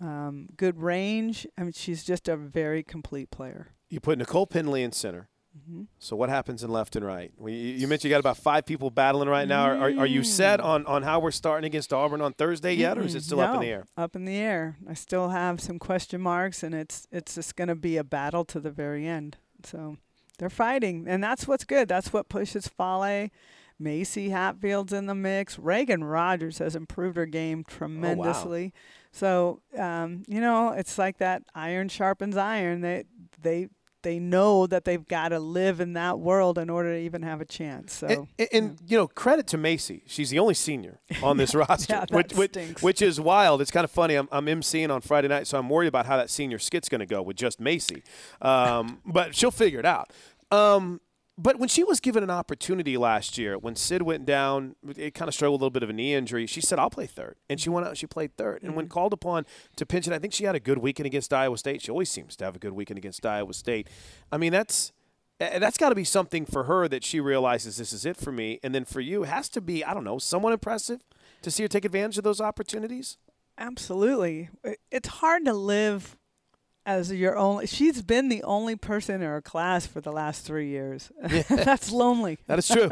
um, 0.00 0.48
good 0.56 0.80
range. 0.80 1.46
I 1.56 1.62
mean, 1.62 1.72
she's 1.72 2.04
just 2.04 2.28
a 2.28 2.36
very 2.36 2.82
complete 2.82 3.30
player 3.30 3.68
you 3.88 4.00
put 4.00 4.18
Nicole 4.18 4.46
Pendley 4.46 4.82
in 4.82 4.92
center. 4.92 5.28
Mm-hmm. 5.58 5.82
So 5.98 6.14
what 6.14 6.28
happens 6.28 6.62
in 6.62 6.70
left 6.70 6.94
and 6.96 7.04
right? 7.04 7.32
We, 7.36 7.52
you 7.52 7.88
mentioned 7.88 8.10
you 8.10 8.14
got 8.14 8.20
about 8.20 8.36
five 8.36 8.66
people 8.66 8.90
battling 8.90 9.28
right 9.28 9.48
now. 9.48 9.64
Are, 9.64 9.76
are, 9.76 9.98
are, 10.00 10.06
you 10.06 10.22
set 10.22 10.60
on, 10.60 10.86
on 10.86 11.02
how 11.02 11.20
we're 11.20 11.30
starting 11.30 11.66
against 11.66 11.92
Auburn 11.92 12.20
on 12.20 12.32
Thursday 12.32 12.74
yet, 12.74 12.96
mm 12.96 13.00
or 13.00 13.04
is 13.04 13.14
it 13.14 13.22
still 13.22 13.38
no, 13.38 13.44
up 13.44 13.54
in 13.54 13.60
the 13.60 13.68
air? 13.68 13.84
Up 13.96 14.14
in 14.14 14.24
the 14.24 14.36
air. 14.36 14.76
I 14.88 14.94
still 14.94 15.30
have 15.30 15.60
some 15.60 15.78
question 15.78 16.20
marks, 16.20 16.62
and 16.62 16.74
it's 16.74 17.06
it's 17.10 17.34
just 17.34 17.56
going 17.56 17.68
to 17.68 17.74
be 17.74 17.96
a 17.96 18.04
battle 18.04 18.44
to 18.46 18.60
the 18.60 18.70
very 18.70 19.06
end. 19.06 19.36
So 19.64 19.96
they're 20.38 20.50
fighting, 20.50 21.06
and 21.08 21.22
that's 21.22 21.48
what's 21.48 21.64
good. 21.64 21.88
That's 21.88 22.12
what 22.12 22.28
pushes 22.28 22.68
Fale. 22.68 23.28
Macy 23.80 24.30
Hatfield's 24.30 24.92
in 24.92 25.06
the 25.06 25.14
mix. 25.14 25.56
Reagan 25.58 26.02
Rogers 26.02 26.58
has 26.58 26.74
improved 26.74 27.16
her 27.16 27.26
game 27.26 27.62
tremendously. 27.62 28.72
Oh, 28.74 28.78
wow. 28.78 28.82
So 29.12 29.60
um, 29.78 30.22
you 30.28 30.40
know, 30.40 30.70
it's 30.72 30.98
like 30.98 31.18
that 31.18 31.42
iron 31.54 31.88
sharpens 31.88 32.36
iron. 32.36 32.80
They 32.80 33.04
they 33.40 33.68
they 34.02 34.18
know 34.18 34.66
that 34.66 34.84
they've 34.84 35.06
got 35.06 35.30
to 35.30 35.38
live 35.38 35.80
in 35.80 35.94
that 35.94 36.18
world 36.18 36.58
in 36.58 36.70
order 36.70 36.92
to 36.92 36.98
even 36.98 37.22
have 37.22 37.40
a 37.40 37.44
chance. 37.44 37.94
So, 37.94 38.06
and, 38.06 38.26
and, 38.38 38.48
and 38.52 38.78
you 38.86 38.96
know, 38.96 39.08
credit 39.08 39.46
to 39.48 39.58
Macy. 39.58 40.02
She's 40.06 40.30
the 40.30 40.38
only 40.38 40.54
senior 40.54 41.00
on 41.22 41.36
this 41.36 41.54
roster, 41.54 41.94
yeah, 41.94 42.16
which, 42.16 42.32
which, 42.34 42.56
which, 42.80 43.02
is 43.02 43.20
wild. 43.20 43.60
It's 43.60 43.70
kind 43.70 43.84
of 43.84 43.90
funny. 43.90 44.14
I'm, 44.14 44.28
I'm 44.30 44.46
emceeing 44.46 44.90
on 44.90 45.00
Friday 45.00 45.28
night, 45.28 45.46
so 45.46 45.58
I'm 45.58 45.68
worried 45.68 45.88
about 45.88 46.06
how 46.06 46.16
that 46.16 46.30
senior 46.30 46.58
skit's 46.58 46.88
going 46.88 47.00
to 47.00 47.06
go 47.06 47.22
with 47.22 47.36
just 47.36 47.60
Macy. 47.60 48.02
Um, 48.40 49.00
but 49.04 49.34
she'll 49.34 49.50
figure 49.50 49.80
it 49.80 49.86
out. 49.86 50.12
Um, 50.50 51.00
but 51.40 51.56
when 51.58 51.68
she 51.68 51.84
was 51.84 52.00
given 52.00 52.24
an 52.24 52.30
opportunity 52.30 52.96
last 52.96 53.38
year, 53.38 53.56
when 53.56 53.76
Sid 53.76 54.02
went 54.02 54.26
down, 54.26 54.74
it 54.96 55.14
kind 55.14 55.28
of 55.28 55.34
struggled 55.34 55.60
a 55.60 55.64
little 55.64 55.70
bit 55.70 55.84
of 55.84 55.88
a 55.88 55.92
knee 55.92 56.12
injury. 56.12 56.46
She 56.46 56.60
said, 56.60 56.80
"I'll 56.80 56.90
play 56.90 57.06
third. 57.06 57.36
and 57.48 57.60
she 57.60 57.70
went 57.70 57.86
out 57.86 57.90
and 57.90 57.98
she 57.98 58.08
played 58.08 58.36
3rd 58.36 58.56
mm-hmm. 58.56 58.66
And 58.66 58.76
when 58.76 58.86
mm-hmm. 58.86 58.92
called 58.92 59.12
upon 59.12 59.46
to 59.76 59.86
pinch 59.86 60.08
it, 60.08 60.12
I 60.12 60.18
think 60.18 60.34
she 60.34 60.44
had 60.44 60.56
a 60.56 60.60
good 60.60 60.78
weekend 60.78 61.06
against 61.06 61.32
Iowa 61.32 61.56
State. 61.56 61.80
She 61.80 61.92
always 61.92 62.10
seems 62.10 62.34
to 62.36 62.44
have 62.44 62.56
a 62.56 62.58
good 62.58 62.72
weekend 62.72 62.98
against 62.98 63.24
Iowa 63.24 63.54
State. 63.54 63.88
I 64.32 64.36
mean, 64.36 64.50
that's 64.50 64.92
that's 65.38 65.78
got 65.78 65.90
to 65.90 65.94
be 65.94 66.02
something 66.02 66.44
for 66.44 66.64
her 66.64 66.88
that 66.88 67.04
she 67.04 67.20
realizes 67.20 67.76
this 67.76 67.92
is 67.92 68.04
it 68.04 68.16
for 68.16 68.32
me. 68.32 68.58
And 68.64 68.74
then 68.74 68.84
for 68.84 69.00
you, 69.00 69.22
it 69.22 69.28
has 69.28 69.48
to 69.50 69.60
be 69.60 69.84
I 69.84 69.94
don't 69.94 70.04
know, 70.04 70.18
somewhat 70.18 70.52
impressive 70.52 71.02
to 71.42 71.52
see 71.52 71.62
her 71.62 71.68
take 71.68 71.84
advantage 71.84 72.18
of 72.18 72.24
those 72.24 72.40
opportunities. 72.40 73.16
Absolutely, 73.56 74.50
it's 74.90 75.08
hard 75.08 75.44
to 75.44 75.52
live 75.52 76.17
as 76.88 77.12
your 77.12 77.36
only 77.36 77.66
she's 77.66 78.00
been 78.00 78.30
the 78.30 78.42
only 78.44 78.74
person 78.74 79.16
in 79.16 79.20
her 79.20 79.42
class 79.42 79.86
for 79.86 80.00
the 80.00 80.10
last 80.10 80.46
three 80.46 80.68
years. 80.68 81.12
That's 81.48 81.92
lonely. 81.92 82.38
That 82.46 82.58
is 82.58 82.66
true. 82.66 82.88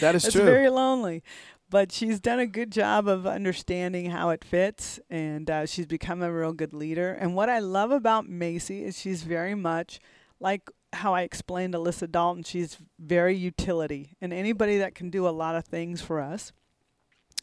That 0.00 0.14
is 0.14 0.22
true. 0.22 0.28
it's 0.28 0.32
true. 0.32 0.44
very 0.44 0.68
lonely. 0.68 1.22
But 1.70 1.90
she's 1.90 2.20
done 2.20 2.38
a 2.40 2.46
good 2.46 2.70
job 2.70 3.08
of 3.08 3.26
understanding 3.26 4.10
how 4.10 4.30
it 4.30 4.44
fits 4.44 5.00
and 5.08 5.50
uh, 5.50 5.66
she's 5.66 5.86
become 5.86 6.22
a 6.22 6.30
real 6.30 6.52
good 6.52 6.74
leader. 6.74 7.12
And 7.12 7.34
what 7.34 7.48
i 7.48 7.58
love 7.58 7.90
about 7.90 8.28
macy 8.28 8.84
is 8.84 8.98
she's 8.98 9.22
very 9.22 9.54
much 9.54 9.98
like 10.40 10.70
how 10.92 11.14
i 11.14 11.22
explained 11.22 11.74
alyssa 11.74 12.10
dalton 12.10 12.42
she's 12.42 12.76
very 12.98 13.34
utility. 13.34 14.14
And 14.20 14.34
anybody 14.34 14.76
that 14.78 14.94
can 14.94 15.08
do 15.08 15.26
a 15.26 15.30
lot 15.30 15.56
of 15.56 15.64
things 15.64 16.02
for 16.02 16.20
us 16.20 16.52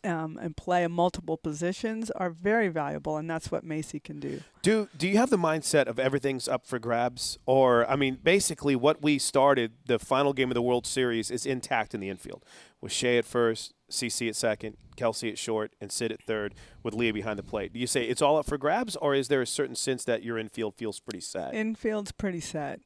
um, 0.03 0.37
and 0.41 0.55
play 0.55 0.83
in 0.83 0.91
multiple 0.91 1.37
positions 1.37 2.11
are 2.11 2.29
very 2.29 2.67
valuable, 2.67 3.17
and 3.17 3.29
that's 3.29 3.51
what 3.51 3.63
Macy 3.63 3.99
can 3.99 4.19
do. 4.19 4.41
Do 4.61 4.89
Do 4.97 5.07
you 5.07 5.17
have 5.17 5.29
the 5.29 5.37
mindset 5.37 5.87
of 5.87 5.99
everything's 5.99 6.47
up 6.47 6.65
for 6.65 6.79
grabs, 6.79 7.37
or 7.45 7.89
I 7.89 7.95
mean, 7.95 8.19
basically, 8.21 8.75
what 8.75 9.01
we 9.01 9.17
started 9.17 9.73
the 9.85 9.99
final 9.99 10.33
game 10.33 10.51
of 10.51 10.55
the 10.55 10.61
World 10.61 10.85
Series 10.85 11.31
is 11.31 11.45
intact 11.45 11.93
in 11.93 11.99
the 11.99 12.09
infield, 12.09 12.43
with 12.81 12.91
Shay 12.91 13.17
at 13.17 13.25
first, 13.25 13.73
CC 13.89 14.29
at 14.29 14.35
second, 14.35 14.77
Kelsey 14.95 15.29
at 15.29 15.37
short, 15.37 15.73
and 15.81 15.91
Sid 15.91 16.11
at 16.11 16.21
third, 16.21 16.53
with 16.83 16.93
Leah 16.93 17.13
behind 17.13 17.39
the 17.39 17.43
plate. 17.43 17.73
Do 17.73 17.79
you 17.79 17.87
say 17.87 18.05
it's 18.05 18.21
all 18.21 18.37
up 18.37 18.45
for 18.45 18.57
grabs, 18.57 18.95
or 18.97 19.15
is 19.15 19.27
there 19.27 19.41
a 19.41 19.47
certain 19.47 19.75
sense 19.75 20.03
that 20.05 20.23
your 20.23 20.37
infield 20.37 20.75
feels 20.75 20.99
pretty 20.99 21.21
set? 21.21 21.53
Infield's 21.53 22.11
pretty 22.11 22.41
set. 22.41 22.81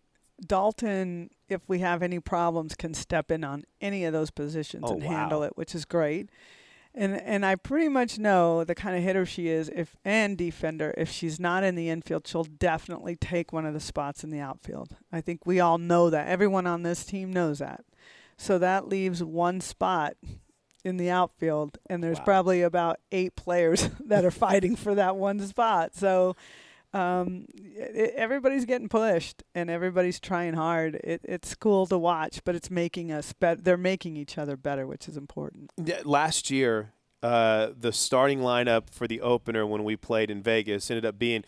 Dalton, 0.46 1.32
if 1.50 1.62
we 1.68 1.80
have 1.80 2.02
any 2.02 2.20
problems, 2.20 2.76
can 2.76 2.94
step 2.94 3.30
in 3.30 3.44
on 3.44 3.66
any 3.82 4.06
of 4.06 4.14
those 4.14 4.32
positions 4.32 4.86
oh, 4.88 4.94
and 4.94 5.04
wow. 5.04 5.10
handle 5.10 5.44
it, 5.44 5.58
which 5.58 5.76
is 5.76 5.86
great. 5.86 6.30
And 6.96 7.16
and 7.22 7.46
I 7.46 7.56
pretty 7.56 7.88
much 7.88 8.18
know 8.18 8.64
the 8.64 8.74
kind 8.76 8.98
of 8.98 9.04
hitter 9.04 9.26
she 9.26 9.48
is 9.48 9.70
if 9.74 9.96
and 10.04 10.38
defender. 10.38 10.94
If 10.98 11.10
she's 11.12 11.40
not 11.40 11.64
in 11.64 11.76
the 11.76 11.90
infield, 11.90 12.28
she'll 12.28 12.44
definitely 12.44 13.16
take 13.16 13.54
one 13.54 13.66
of 13.66 13.74
the 13.74 13.80
spots 13.80 14.24
in 14.24 14.32
the 14.32 14.40
outfield. 14.40 14.96
I 15.12 15.22
think 15.22 15.46
we 15.46 15.60
all 15.60 15.78
know 15.78 16.10
that. 16.10 16.28
Everyone 16.28 16.66
on 16.66 16.82
this 16.84 17.06
team 17.06 17.32
knows 17.32 17.60
that. 17.60 17.84
So 18.38 18.58
that 18.58 18.88
leaves 18.88 19.24
one 19.24 19.62
spot 19.62 20.16
in 20.84 20.98
the 20.98 21.10
outfield 21.10 21.78
and 21.90 22.02
there's 22.04 22.20
Wow. 22.20 22.24
probably 22.26 22.62
about 22.62 23.00
8 23.12 23.36
players 23.36 23.90
that 24.06 24.24
are 24.26 24.32
fighting 24.32 24.76
for 24.76 24.96
that 24.96 25.16
one 25.18 25.40
spot. 25.42 25.94
So 25.94 26.36
um, 26.94 27.46
it, 27.56 28.14
everybody's 28.16 28.66
getting 28.66 28.90
pushed 28.90 29.44
and 29.54 29.70
everybody's 29.70 30.20
trying 30.20 30.54
hard. 30.54 30.96
It, 31.04 31.22
it's 31.24 31.56
cool 31.56 31.86
to 31.88 31.98
watch, 31.98 32.42
but 32.44 32.56
it's 32.56 32.72
making 32.72 33.12
us 33.12 33.34
better. 33.34 33.62
They're 33.62 33.78
making 33.78 34.18
each 34.18 34.38
other 34.38 34.58
better, 34.58 34.88
which 34.88 35.08
is 35.08 35.18
important. 35.18 35.72
Last 36.04 36.50
year, 36.50 36.94
uh, 37.22 37.70
the 37.78 37.92
starting 37.92 38.40
lineup 38.40 38.90
for 38.90 39.08
the 39.08 39.22
opener 39.22 39.66
when 39.66 39.84
we 39.84 39.96
played 39.96 40.32
in 40.32 40.42
Vegas 40.42 40.90
ended 40.90 41.06
up 41.06 41.20
being 41.20 41.44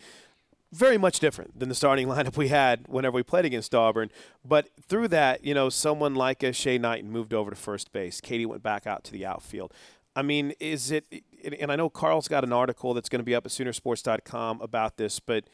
very 0.70 0.96
much 0.96 1.18
different 1.18 1.58
than 1.58 1.68
the 1.68 1.74
starting 1.74 2.06
lineup 2.08 2.36
we 2.36 2.48
had 2.48 2.86
whenever 2.88 3.16
we 3.16 3.22
played 3.22 3.44
against 3.44 3.74
Auburn. 3.74 4.10
But 4.44 4.68
through 4.80 5.08
that, 5.08 5.44
you 5.44 5.54
know, 5.54 5.68
someone 5.68 6.14
like 6.14 6.42
a 6.42 6.52
Shay 6.52 6.78
Knighton 6.78 7.10
moved 7.10 7.34
over 7.34 7.50
to 7.50 7.56
first 7.56 7.92
base. 7.92 8.20
Katie 8.20 8.46
went 8.46 8.62
back 8.62 8.86
out 8.86 9.04
to 9.04 9.12
the 9.12 9.26
outfield. 9.26 9.72
I 10.14 10.22
mean, 10.22 10.52
is 10.60 10.90
it? 10.90 11.06
And 11.44 11.72
I 11.72 11.76
know 11.76 11.88
Carl's 11.88 12.28
got 12.28 12.44
an 12.44 12.52
article 12.52 12.94
that's 12.94 13.08
going 13.08 13.20
to 13.20 13.24
be 13.24 13.34
up 13.34 13.46
at 13.46 13.52
Soonersports.com 13.52 14.60
about 14.60 14.96
this. 14.96 15.20
But 15.20 15.44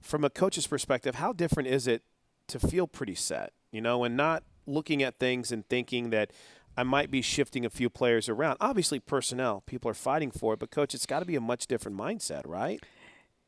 from 0.00 0.24
a 0.24 0.30
coach's 0.30 0.66
perspective, 0.66 1.16
how 1.16 1.32
different 1.32 1.68
is 1.68 1.86
it 1.86 2.02
to 2.48 2.58
feel 2.58 2.86
pretty 2.86 3.14
set, 3.14 3.52
you 3.70 3.80
know, 3.80 4.04
and 4.04 4.16
not 4.16 4.42
looking 4.66 5.02
at 5.02 5.18
things 5.18 5.50
and 5.52 5.68
thinking 5.68 6.10
that 6.10 6.32
I 6.76 6.82
might 6.82 7.10
be 7.10 7.22
shifting 7.22 7.64
a 7.64 7.70
few 7.70 7.90
players 7.90 8.28
around. 8.28 8.56
Obviously, 8.60 8.98
personnel, 8.98 9.62
people 9.66 9.90
are 9.90 9.94
fighting 9.94 10.30
for 10.30 10.54
it, 10.54 10.60
but 10.60 10.70
coach, 10.70 10.94
it's 10.94 11.06
got 11.06 11.20
to 11.20 11.26
be 11.26 11.36
a 11.36 11.40
much 11.40 11.66
different 11.66 11.98
mindset, 11.98 12.42
right? 12.46 12.82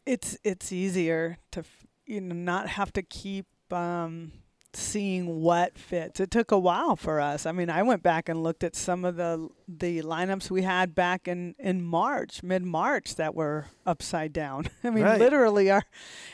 It's 0.04 0.36
it's 0.44 0.72
easier 0.72 1.38
to 1.52 1.64
you 2.06 2.20
know 2.20 2.34
not 2.34 2.68
have 2.68 2.92
to 2.94 3.02
keep 3.02 3.46
um, 3.72 4.32
seeing 4.76 5.40
what 5.40 5.78
fits. 5.78 6.20
It 6.20 6.30
took 6.30 6.50
a 6.50 6.58
while 6.58 6.96
for 6.96 7.20
us. 7.20 7.46
I 7.46 7.52
mean, 7.52 7.70
I 7.70 7.82
went 7.82 8.02
back 8.02 8.28
and 8.28 8.42
looked 8.42 8.64
at 8.64 8.74
some 8.76 9.04
of 9.04 9.16
the 9.16 9.48
the 9.68 10.02
lineups 10.02 10.50
we 10.50 10.62
had 10.62 10.94
back 10.94 11.26
in 11.28 11.54
in 11.58 11.82
March, 11.82 12.42
mid 12.42 12.62
March, 12.62 13.14
that 13.16 13.34
were 13.34 13.66
upside 13.86 14.32
down. 14.32 14.68
I 14.84 14.90
mean, 14.90 15.04
Right. 15.04 15.18
literally, 15.18 15.70
our 15.70 15.82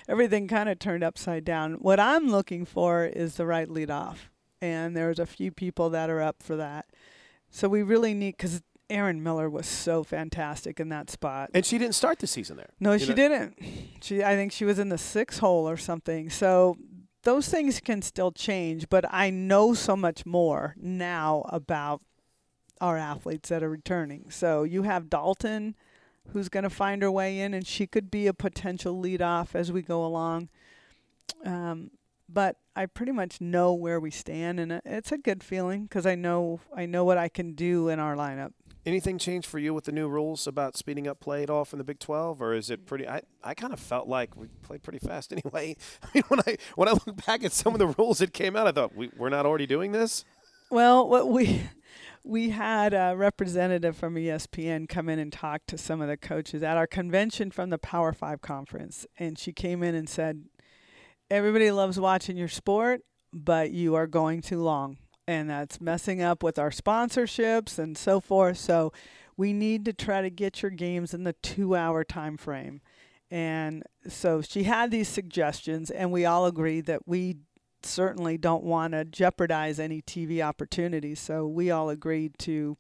everything 0.09 0.49
kind 0.49 0.69
of 0.69 0.79
turned 0.79 1.05
upside 1.05 1.45
down. 1.45 1.75
What 1.75 2.01
I'm 2.01 2.29
looking 2.29 2.65
for 2.65 3.05
is 3.07 3.37
the 3.37 3.47
right 3.47 3.69
leadoff, 3.69 4.17
and 4.61 4.97
there's 4.97 5.19
a 5.19 5.27
few 5.27 5.51
people 5.53 5.91
that 5.91 6.11
are 6.11 6.21
up 6.23 6.43
for 6.43 6.57
that. 6.57 6.87
So 7.51 7.69
we 7.69 7.83
really 7.83 8.15
need 8.15 8.37
because 8.37 8.63
Erin 8.89 9.23
Miller 9.23 9.49
was 9.49 9.67
so 9.67 10.03
fantastic 10.03 10.81
in 10.81 10.89
that 10.89 11.11
spot. 11.11 11.51
And 11.55 11.65
she 11.65 11.79
didn't 11.79 11.95
start 11.95 12.19
the 12.19 12.27
season 12.27 12.57
there. 12.57 12.71
No, 12.81 12.93
You 12.93 12.99
she 12.99 13.09
know- 13.11 13.15
didn't. 13.15 13.55
She, 14.03 14.25
I 14.25 14.35
think 14.35 14.51
she 14.51 14.65
was 14.65 14.79
in 14.81 14.89
the 14.89 14.99
six 14.99 15.39
hole 15.39 15.69
or 15.69 15.77
something. 15.77 16.29
So 16.31 16.77
those 17.23 17.49
things 17.49 17.81
can 17.81 18.03
still 18.03 18.33
change, 18.33 18.89
but 18.89 19.05
I 19.11 19.31
know 19.31 19.75
so 19.75 19.97
much 19.97 20.25
more 20.25 20.75
now 20.79 21.45
about 21.49 22.03
our 22.81 22.97
athletes 22.97 23.51
that 23.51 23.63
are 23.63 23.71
returning. 23.71 24.31
So 24.31 24.63
you 24.63 24.83
have 24.85 25.11
Dalton, 25.11 25.77
who's 26.33 26.49
going 26.49 26.63
to 26.63 26.71
find 26.71 27.03
her 27.03 27.11
way 27.11 27.41
in, 27.41 27.53
and 27.53 27.67
she 27.67 27.87
could 27.87 28.11
be 28.11 28.27
a 28.27 28.33
potential 28.33 29.01
leadoff 29.01 29.55
as 29.55 29.71
we 29.71 29.83
go 29.83 30.05
along. 30.05 30.49
Um, 31.45 31.91
but 32.29 32.57
I 32.75 32.87
pretty 32.87 33.13
much 33.13 33.41
know 33.41 33.75
where 33.75 34.01
we 34.01 34.11
stand, 34.11 34.61
and 34.61 34.81
it's 34.85 35.13
a 35.13 35.19
good 35.19 35.43
feeling 35.43 35.83
because 35.85 36.07
I 36.07 36.15
know 36.15 36.61
I 36.75 36.87
know 36.87 37.05
what 37.05 37.19
I 37.19 37.29
can 37.29 37.55
do 37.55 37.89
in 37.89 37.99
our 37.99 38.15
lineup. 38.15 38.53
Anything 38.87 39.19
changed 39.19 39.47
for 39.47 39.59
you 39.59 39.75
with 39.75 39.85
the 39.85 39.93
new 39.93 40.09
rules 40.09 40.47
about 40.47 40.75
speeding 40.75 41.07
up 41.07 41.21
play 41.21 41.43
at 41.43 41.51
all 41.51 41.67
from 41.67 41.79
the 41.79 41.85
Big 41.85 41.99
12, 41.99 42.41
or 42.41 42.55
is 42.55 42.71
it 42.71 42.87
pretty? 42.87 43.07
I, 43.07 43.21
I 43.45 43.53
kind 43.53 43.75
of 43.75 43.81
felt 43.81 44.09
like 44.09 44.35
we 44.37 44.47
played 44.63 44.83
pretty 44.83 44.99
fast 44.99 45.33
anyway. 45.45 45.77
I 46.03 46.09
mean, 46.15 46.23
when 46.29 46.41
I 46.47 46.57
when 46.77 46.89
I 46.89 46.93
look 46.93 47.27
back 47.27 47.45
at 47.45 47.53
some 47.53 47.75
of 47.75 47.79
the 47.79 47.89
rules 47.89 48.19
that 48.19 48.33
came 48.33 48.57
out, 48.57 48.67
I 48.67 48.73
thought 48.73 48.95
we, 48.97 49.11
we're 49.17 49.29
not 49.29 49.45
already 49.45 49.67
doing 49.67 49.93
this. 49.93 50.25
Well, 50.71 51.09
what 51.09 51.29
we 51.29 51.63
we 52.25 52.51
had 52.51 52.95
a 52.95 53.15
representative 53.17 53.97
from 53.97 54.15
ESPN 54.15 54.89
come 54.89 55.09
in 55.09 55.19
and 55.19 55.33
talk 55.33 55.63
to 55.67 55.77
some 55.77 56.01
of 56.01 56.09
the 56.09 56.17
coaches 56.17 56.63
at 56.63 56.77
our 56.77 56.87
convention 56.87 57.51
from 57.51 57.71
the 57.71 57.79
Power 57.79 58.13
Five 58.13 58.41
conference, 58.41 59.07
and 59.19 59.39
she 59.39 59.53
came 59.53 59.83
in 59.83 59.95
and 59.95 60.09
said, 60.09 60.45
"Everybody 61.31 61.71
loves 61.71 62.01
watching 62.01 62.39
your 62.39 62.49
sport, 62.49 63.03
but 63.33 63.73
you 63.73 63.95
are 63.95 64.07
going 64.07 64.41
too 64.41 64.63
long, 64.63 64.99
and 65.31 65.49
that's 65.49 65.81
messing 65.81 66.21
up 66.23 66.43
with 66.43 66.59
our 66.59 66.71
sponsorships 66.71 67.79
and 67.79 67.97
so 67.97 68.21
forth. 68.21 68.59
So, 68.59 68.93
we 69.37 69.53
need 69.53 69.85
to 69.87 69.93
try 69.93 70.21
to 70.23 70.31
get 70.31 70.61
your 70.63 70.71
games 70.71 71.15
in 71.15 71.25
the 71.25 71.33
two-hour 71.35 72.05
time 72.05 72.37
frame." 72.37 72.81
And 73.31 73.85
so 74.09 74.43
she 74.43 74.65
had 74.65 74.91
these 74.91 75.09
suggestions, 75.09 75.91
and 75.91 76.11
we 76.11 76.25
all 76.27 76.47
agreed 76.47 76.87
that 76.87 77.07
we 77.07 77.37
certainly 77.83 78.37
don't 78.37 78.65
want 78.65 78.93
to 78.93 79.05
jeopardize 79.05 79.79
any 79.79 80.03
TV 80.03 80.43
opportunities. 80.43 81.21
So 81.21 81.47
we 81.47 81.71
all 81.71 81.89
agreed 81.91 82.33
to 82.41 82.77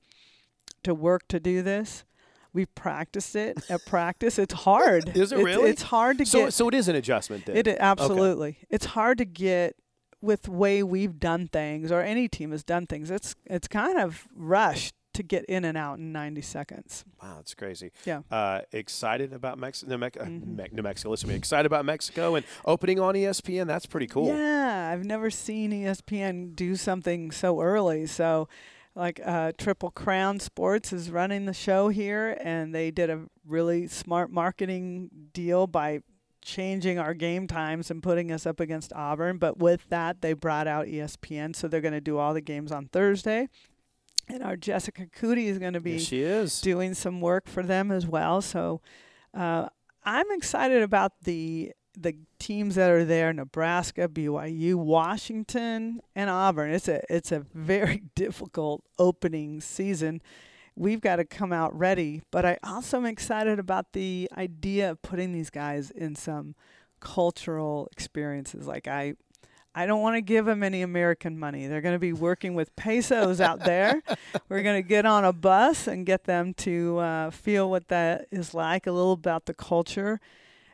to 0.82 0.92
work 0.94 1.28
to 1.28 1.38
do 1.38 1.62
this. 1.62 2.04
We 2.52 2.66
practiced 2.66 3.36
it 3.36 3.58
at 3.70 3.86
practice. 3.86 4.38
It's 4.38 4.52
hard. 4.54 5.10
Is 5.16 5.30
it 5.32 5.38
It's- 5.38 5.44
really? 5.44 5.70
It's 5.70 5.82
hard 5.82 6.18
to 6.18 6.26
So 6.26 6.44
get. 6.46 6.52
so 6.54 6.68
it 6.68 6.74
is 6.74 6.88
an 6.88 6.96
adjustment 6.96 7.46
then. 7.46 7.56
It 7.56 7.68
absolutely. 7.68 8.58
It's 8.68 8.86
hard 8.86 9.18
to 9.18 9.24
get 9.24 9.76
with 10.20 10.48
way 10.48 10.82
we've 10.82 11.18
done 11.18 11.48
things, 11.48 11.90
or 11.90 12.00
any 12.02 12.28
team 12.28 12.50
has 12.52 12.62
done 12.64 12.86
things. 12.86 13.10
It's 13.10 13.34
it's 13.46 13.68
kind 13.68 13.98
of 13.98 14.26
rushed 14.34 14.94
to 15.12 15.22
get 15.24 15.44
in 15.46 15.64
and 15.64 15.76
out 15.76 15.98
in 15.98 16.12
90 16.12 16.40
seconds. 16.40 17.04
Wow, 17.20 17.34
that's 17.36 17.52
crazy. 17.54 17.90
Yeah. 18.04 18.20
Uh, 18.30 18.60
excited 18.70 19.32
about 19.32 19.58
Mex- 19.58 19.84
New, 19.84 19.98
Mex- 19.98 20.16
uh, 20.16 20.24
Mhm. 20.24 20.56
Me- 20.56 20.68
New 20.70 20.82
Mexico. 20.82 21.10
Listen 21.10 21.28
to 21.28 21.32
me. 21.32 21.36
Excited 21.38 21.66
about 21.66 21.84
Mexico 21.84 22.36
and 22.36 22.46
opening 22.64 23.00
on 23.00 23.16
ESPN. 23.16 23.66
That's 23.66 23.86
pretty 23.86 24.06
cool. 24.06 24.28
Yeah, 24.28 24.90
I've 24.92 25.04
never 25.04 25.28
seen 25.28 25.72
ESPN 25.72 26.54
do 26.54 26.76
something 26.76 27.32
so 27.32 27.60
early. 27.60 28.06
So, 28.06 28.46
like 28.94 29.20
uh, 29.24 29.50
Triple 29.58 29.90
Crown 29.90 30.38
Sports 30.38 30.92
is 30.92 31.10
running 31.10 31.44
the 31.46 31.54
show 31.54 31.88
here, 31.88 32.36
and 32.40 32.72
they 32.72 32.92
did 32.92 33.10
a 33.10 33.22
really 33.44 33.88
smart 33.88 34.30
marketing 34.30 35.10
deal 35.32 35.66
by 35.66 36.02
changing 36.42 36.98
our 36.98 37.14
game 37.14 37.46
times 37.46 37.90
and 37.90 38.02
putting 38.02 38.30
us 38.32 38.46
up 38.46 38.60
against 38.60 38.92
Auburn. 38.94 39.38
But 39.38 39.58
with 39.58 39.88
that, 39.90 40.20
they 40.22 40.32
brought 40.32 40.66
out 40.66 40.86
ESPN, 40.86 41.54
so 41.54 41.68
they're 41.68 41.80
going 41.80 41.94
to 41.94 42.00
do 42.00 42.18
all 42.18 42.34
the 42.34 42.40
games 42.40 42.72
on 42.72 42.86
Thursday. 42.86 43.48
And 44.28 44.42
our 44.42 44.56
Jessica 44.56 45.06
Cootie 45.06 45.48
is 45.48 45.58
going 45.58 45.72
to 45.72 45.80
be 45.80 45.92
Yes, 45.92 46.02
she 46.02 46.22
is. 46.22 46.60
doing 46.60 46.94
some 46.94 47.20
work 47.20 47.48
for 47.48 47.62
them 47.62 47.90
as 47.90 48.06
well. 48.06 48.40
So 48.40 48.80
uh, 49.34 49.68
I'm 50.04 50.30
excited 50.30 50.82
about 50.82 51.12
the 51.24 51.72
the 51.98 52.14
teams 52.38 52.76
that 52.76 52.90
are 52.90 53.04
there: 53.04 53.32
Nebraska, 53.32 54.08
BYU, 54.08 54.76
Washington, 54.76 56.00
and 56.14 56.30
Auburn. 56.30 56.70
It's 56.70 56.86
a 56.88 57.02
it's 57.12 57.32
a 57.32 57.40
very 57.52 58.02
difficult 58.14 58.84
opening 58.98 59.60
season. 59.60 60.22
We've 60.76 61.00
got 61.00 61.16
to 61.16 61.24
come 61.24 61.52
out 61.52 61.76
ready, 61.76 62.22
but 62.30 62.44
I 62.44 62.58
also 62.62 62.96
am 62.98 63.06
excited 63.06 63.58
about 63.58 63.92
the 63.92 64.30
idea 64.36 64.90
of 64.90 65.02
putting 65.02 65.32
these 65.32 65.50
guys 65.50 65.90
in 65.90 66.14
some 66.14 66.54
cultural 67.00 67.88
experiences. 67.92 68.66
Like 68.66 68.88
I, 68.88 69.14
I 69.74 69.86
don't 69.86 70.00
want 70.00 70.16
to 70.16 70.20
give 70.20 70.46
them 70.46 70.62
any 70.62 70.82
American 70.82 71.38
money. 71.38 71.66
They're 71.66 71.80
going 71.80 71.94
to 71.94 71.98
be 71.98 72.12
working 72.12 72.54
with 72.54 72.74
pesos 72.76 73.40
out 73.40 73.60
there. 73.64 74.02
We're 74.48 74.62
going 74.62 74.82
to 74.82 74.88
get 74.88 75.06
on 75.06 75.24
a 75.24 75.32
bus 75.32 75.86
and 75.86 76.06
get 76.06 76.24
them 76.24 76.54
to 76.54 76.98
uh, 76.98 77.30
feel 77.30 77.70
what 77.70 77.88
that 77.88 78.26
is 78.30 78.54
like, 78.54 78.86
a 78.86 78.92
little 78.92 79.12
about 79.12 79.46
the 79.46 79.54
culture. 79.54 80.20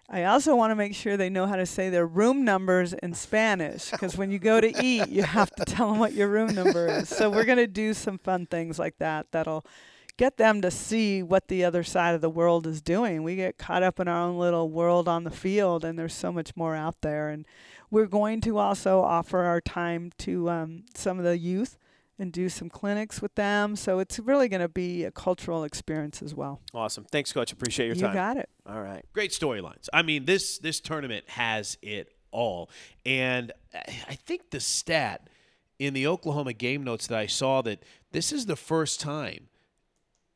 I 0.09 0.25
also 0.25 0.55
want 0.55 0.71
to 0.71 0.77
make 0.77 0.95
sure 0.95 1.17
they 1.17 1.31
know 1.31 1.47
how 1.47 1.57
to 1.57 1.67
say 1.67 1.91
their 1.91 2.07
room 2.07 2.45
numbers 2.45 2.93
in 2.93 3.13
Spanish 3.13 3.91
because 3.91 4.17
when 4.17 4.31
you 4.31 4.39
go 4.39 4.61
to 4.61 4.69
eat, 4.85 5.09
you 5.09 5.25
have 5.25 5.51
to 5.57 5.65
tell 5.65 5.91
them 5.91 5.99
what 5.99 6.13
your 6.13 6.29
room 6.29 6.55
number 6.55 6.87
is. 6.87 7.09
So 7.09 7.29
we're 7.29 7.45
going 7.45 7.59
to 7.59 7.67
do 7.67 7.93
some 7.93 8.19
fun 8.19 8.47
things 8.47 8.79
like 8.79 8.99
that 8.99 9.27
that'll 9.33 9.65
get 10.17 10.37
them 10.37 10.63
to 10.63 10.71
see 10.71 11.23
what 11.23 11.49
the 11.49 11.65
other 11.65 11.83
side 11.83 12.15
of 12.15 12.21
the 12.21 12.31
world 12.31 12.67
is 12.67 12.81
doing. 12.81 13.23
We 13.23 13.37
get 13.37 13.59
caught 13.59 13.83
up 13.83 13.99
in 13.99 14.07
our 14.07 14.21
own 14.21 14.39
little 14.39 14.71
world 14.71 15.09
on 15.09 15.25
the 15.25 15.31
field, 15.31 15.85
and 15.85 15.99
there's 15.99 16.15
so 16.15 16.33
much 16.33 16.57
more 16.57 16.75
out 16.75 17.01
there. 17.03 17.29
And 17.29 17.45
we're 17.91 18.07
going 18.07 18.41
to 18.43 18.59
also 18.59 19.01
offer 19.01 19.41
our 19.41 19.61
time 19.61 20.13
to 20.19 20.49
um, 20.49 20.85
some 20.95 21.19
of 21.19 21.25
the 21.25 21.37
youth 21.37 21.77
and 22.19 22.33
do 22.33 22.49
some 22.49 22.69
clinics 22.69 23.21
with 23.21 23.35
them. 23.35 23.77
So 23.77 23.99
it's 23.99 24.19
really 24.19 24.49
going 24.49 24.61
to 24.61 24.69
be 24.69 25.05
a 25.05 25.11
cultural 25.11 25.65
experience 25.65 26.23
as 26.23 26.35
well. 26.35 26.61
Awesome. 26.75 27.05
Thanks, 27.05 27.33
Coach. 27.33 27.53
Appreciate 27.53 27.87
your 27.87 27.95
time. 27.95 28.03
you 28.03 28.07
time. 28.09 28.15
got 28.15 28.37
it. 28.39 28.49
All 28.67 28.81
right. 28.81 29.05
Great 29.13 29.33
storylines. 29.33 29.89
I 29.93 30.03
mean, 30.03 30.25
this 30.25 30.59
this 30.59 30.81
tournament 30.81 31.29
has 31.29 31.77
it 31.83 32.13
all, 32.31 32.71
and 33.05 33.53
I 33.75 33.79
I 34.09 34.15
think 34.15 34.51
the 34.51 34.61
stat 34.61 35.29
in 35.79 35.95
the 35.95 36.07
Oklahoma 36.07 36.53
game 36.53 36.85
notes 36.85 37.07
that 37.09 37.19
I 37.19 37.27
saw 37.27 37.63
that 37.63 37.83
this 38.13 38.33
is 38.33 38.47
the 38.47 38.57
first 38.57 39.01
time 39.01 39.49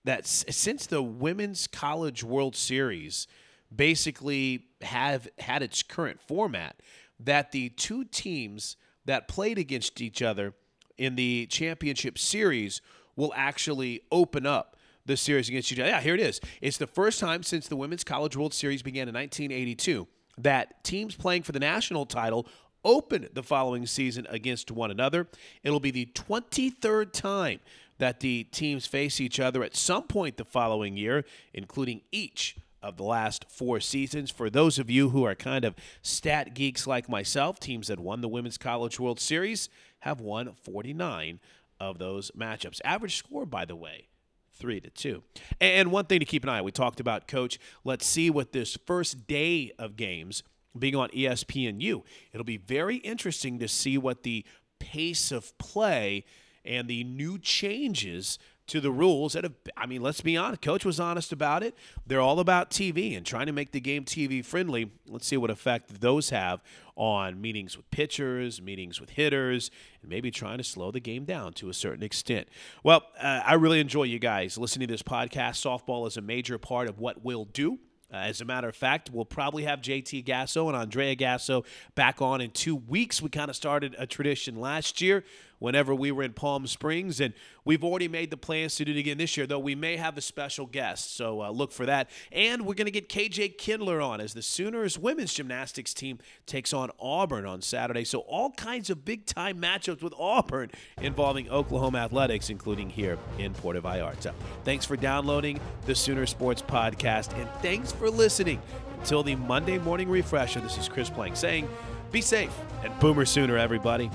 that 0.05 0.27
since 0.27 0.87
the 0.87 1.03
Women's 1.03 1.67
College 1.67 2.25
World 2.25 2.57
Series 2.57 3.27
basically 3.75 4.65
have 4.83 5.29
had 5.39 5.63
its 5.63 5.83
current 5.83 6.21
format 6.21 6.77
that 7.19 7.53
the 7.53 7.69
two 7.71 8.05
teams 8.05 8.77
that 9.05 9.29
played 9.29 9.59
against 9.59 10.01
each 10.01 10.23
other 10.23 10.55
in 11.01 11.17
the 11.17 11.47
championship 11.47 12.19
series 12.19 12.83
will 13.17 13.33
actually 13.35 14.03
open 14.13 14.45
up 14.45 14.77
the 15.07 15.17
series 15.17 15.49
against 15.49 15.73
UJ. 15.73 15.79
Yeah, 15.79 16.01
here 16.01 16.15
it 16.15 16.21
is. 16.21 16.41
It's 16.61 16.77
the 16.77 16.87
first 16.87 17.19
time 17.19 17.43
since 17.43 17.67
the 17.69 17.75
Women's 17.75 18.05
College 18.05 18.37
World 18.37 18.53
Series 18.53 18.83
began 18.83 19.09
in 19.09 19.15
1982 19.15 20.07
that 20.37 20.85
teams 20.85 21.17
playing 21.17 21.43
for 21.43 21.53
the 21.53 21.59
national 21.59 22.05
title 22.05 22.47
open 22.85 23.29
the 23.33 23.43
following 23.43 23.87
season 23.87 24.27
against 24.29 24.71
one 24.71 24.91
another. 24.91 25.27
It'll 25.63 25.81
be 25.81 25.91
the 25.91 26.07
23rd 26.07 27.13
time 27.13 27.61
that 27.97 28.21
the 28.21 28.45
teams 28.45 28.87
face 28.87 29.23
each 29.23 29.41
other 29.41 29.65
at 29.65 29.75
some 29.75 30.03
point 30.05 30.37
the 30.37 30.45
following 30.45 30.99
year, 30.99 31.25
including 31.55 32.03
each 32.13 32.57
of 32.83 32.97
the 32.97 33.05
last 33.05 33.47
four 33.49 33.81
seasons. 33.81 34.31
For 34.31 34.51
those 34.51 34.79
of 34.79 34.91
you 34.91 35.11
who 35.11 35.25
are 35.25 35.35
kind 35.35 35.65
of 35.65 35.75
stat 36.03 36.55
geeks 36.55 36.87
like 36.87 37.09
myself, 37.09 37.61
teams 37.61 37.89
that 37.89 38.01
won 38.01 38.21
the 38.21 38.29
Women's 38.29 38.59
College 38.59 38.99
World 38.99 39.21
Series 39.21 39.69
have 40.01 40.21
won 40.21 40.53
49 40.63 41.41
of 41.79 41.99
those 41.99 42.31
matchups. 42.33 42.81
Average 42.85 43.17
score, 43.17 43.47
by 43.47 43.65
the 43.65 43.77
way, 43.77 44.09
three 44.53 44.81
to 44.81 44.91
two. 44.91 45.23
And 45.61 45.91
one 45.91 46.07
thing 46.07 46.21
to 46.21 46.27
keep 46.27 46.43
an 46.43 46.51
eye 46.51 46.63
we 46.63 46.73
talked 46.73 47.01
about, 47.01 47.29
Coach. 47.29 47.59
Let's 47.85 48.07
see 48.07 48.31
what 48.31 48.53
this 48.53 48.77
first 48.87 49.27
day 49.27 49.73
of 49.79 49.97
games 49.97 50.43
being 50.79 50.95
on 50.95 51.09
ESPNU. 51.11 52.03
It'll 52.33 52.45
be 52.45 52.57
very 52.59 52.97
interesting 52.97 53.59
to 53.59 53.69
see 53.69 53.99
what 53.99 54.23
the 54.23 54.45
pace 54.79 55.33
of 55.33 55.57
play 55.59 56.25
and 56.65 56.89
the 56.89 57.05
new 57.05 57.39
changes 57.39 58.39
to 58.71 58.81
the 58.81 58.91
rules 58.91 59.33
that 59.33 59.43
have 59.43 59.55
I 59.77 59.87
mean, 59.87 60.01
let's 60.01 60.21
be 60.21 60.37
honest, 60.37 60.63
coach 60.63 60.85
was 60.85 61.01
honest 61.01 61.33
about 61.33 61.63
it. 61.65 61.75
They're 62.07 62.21
all 62.21 62.39
about 62.39 62.71
TV 62.71 63.17
and 63.17 63.27
trying 63.27 63.47
to 63.47 63.53
make 63.53 63.73
the 63.73 63.81
game 63.81 64.05
TV 64.05 64.45
friendly. 64.45 64.93
Let's 65.09 65.27
see 65.27 65.37
what 65.37 65.51
effect 65.51 66.01
those 66.01 66.31
have 66.31 66.63
on 66.95 67.41
meetings 67.41 67.77
with 67.77 67.91
pitchers, 67.91 68.63
meetings 68.63 69.01
with 69.01 69.11
hitters, 69.11 69.73
and 70.03 70.11
maybe 70.11 70.31
trying 70.31 70.59
to 70.59 70.65
slow 70.65 70.93
the 70.93 71.01
game 71.01 71.25
down 71.25 71.53
to 71.55 71.69
a 71.69 71.75
certain 71.75 72.05
extent. 72.05 72.47
Well, 72.85 73.03
uh, 73.21 73.41
I 73.45 73.55
really 73.55 73.81
enjoy 73.81 74.05
you 74.05 74.21
guys 74.21 74.57
listening 74.57 74.87
to 74.87 74.95
this 74.95 75.03
podcast. 75.03 75.61
Softball 75.61 76.07
is 76.07 76.17
a 76.17 76.21
major 76.21 76.57
part 76.57 76.89
of 76.89 77.01
what 77.01 77.25
we'll 77.25 77.47
do. 77.47 77.79
Uh, 78.13 78.17
as 78.17 78.41
a 78.41 78.45
matter 78.45 78.69
of 78.69 78.77
fact, 78.77 79.11
we'll 79.13 79.25
probably 79.25 79.65
have 79.65 79.81
JT 79.81 80.25
Gasso 80.25 80.69
and 80.69 80.77
Andrea 80.77 81.17
Gasso 81.17 81.65
back 81.95 82.21
on 82.23 82.41
in 82.41 82.51
two 82.51 82.77
weeks. 82.77 83.23
We 83.23 83.31
kind 83.31 83.49
of 83.49 83.57
started 83.57 83.95
a 83.99 84.07
tradition 84.07 84.57
last 84.57 85.01
year 85.01 85.25
whenever 85.61 85.95
we 85.95 86.11
were 86.11 86.25
in 86.25 86.33
Palm 86.33 86.67
Springs, 86.67 87.21
and 87.21 87.33
we've 87.65 87.85
already 87.85 88.09
made 88.09 88.31
the 88.31 88.37
plans 88.37 88.75
to 88.77 88.85
do 88.85 88.91
it 88.91 88.99
again 88.99 89.19
this 89.19 89.37
year, 89.37 89.47
though 89.47 89.59
we 89.61 89.77
may 89.77 89.97
have 89.97 90.19
a 90.19 90.21
special 90.21 90.67
guest. 90.67 91.17
So 91.17 91.43
uh, 91.43 91.51
look 91.51 91.71
for 91.71 91.87
that. 91.87 92.11
And 92.33 92.67
we're 92.67 92.75
going 92.75 92.87
to 92.87 92.91
get 92.91 93.09
KJ 93.09 93.59
Kindler 93.59 94.01
on 94.01 94.21
as 94.21 94.35
the 94.35 94.43
Sooners 94.43 94.99
women's 94.99 95.33
gymnastics 95.33 95.95
team 95.95 96.19
takes 96.47 96.73
on 96.73 96.91
Auburn 96.99 97.47
on 97.47 97.63
Saturday. 97.63 98.05
So 98.05 98.21
all 98.21 98.51
kinds 98.53 98.91
of 98.91 99.05
big 99.05 99.27
time 99.27 99.61
matchups 99.61 100.03
with 100.03 100.15
Auburn 100.19 100.71
involving 101.01 101.49
Oklahoma 101.49 101.99
athletics, 101.99 102.51
including 102.51 102.91
here 102.91 103.19
in 103.39 103.53
Puerto 103.55 103.81
Vallarta. 103.81 104.33
Thanks 104.65 104.85
for 104.85 104.97
downloading 104.97 105.61
the 105.87 105.95
Sooner 105.95 106.27
Sports 106.27 106.63
Podcast, 106.63 107.39
and 107.39 107.49
thanks 107.63 107.93
for 107.93 108.11
listening. 108.11 108.61
Until 108.99 109.23
the 109.23 109.35
Monday 109.35 109.79
morning 109.79 110.11
refresher, 110.11 110.61
this 110.61 110.77
is 110.77 110.89
Chris 110.89 111.09
Plank 111.09 111.37
saying, 111.37 111.69
be 112.11 112.21
safe 112.21 112.53
and 112.83 112.99
Boomer 112.99 113.25
Sooner, 113.25 113.57
everybody. 113.57 114.11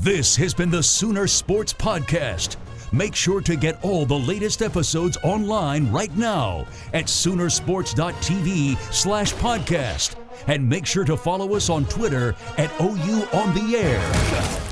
This 0.00 0.34
has 0.36 0.54
been 0.54 0.70
the 0.70 0.82
Sooner 0.82 1.26
Sports 1.26 1.74
Podcast. 1.74 2.56
Make 2.90 3.14
sure 3.14 3.42
to 3.42 3.54
get 3.54 3.84
all 3.84 4.06
the 4.06 4.18
latest 4.18 4.62
episodes 4.62 5.18
online 5.22 5.92
right 5.92 6.16
now 6.16 6.66
at 6.94 7.04
Soonersports.tv 7.04 8.78
slash 8.94 9.34
podcast. 9.34 10.14
And 10.46 10.66
make 10.66 10.86
sure 10.86 11.04
to 11.04 11.18
follow 11.18 11.54
us 11.54 11.68
on 11.68 11.84
Twitter 11.84 12.34
at 12.56 12.72
OU 12.80 13.28
On 13.34 13.54
The 13.54 13.76
Air. 13.76 14.69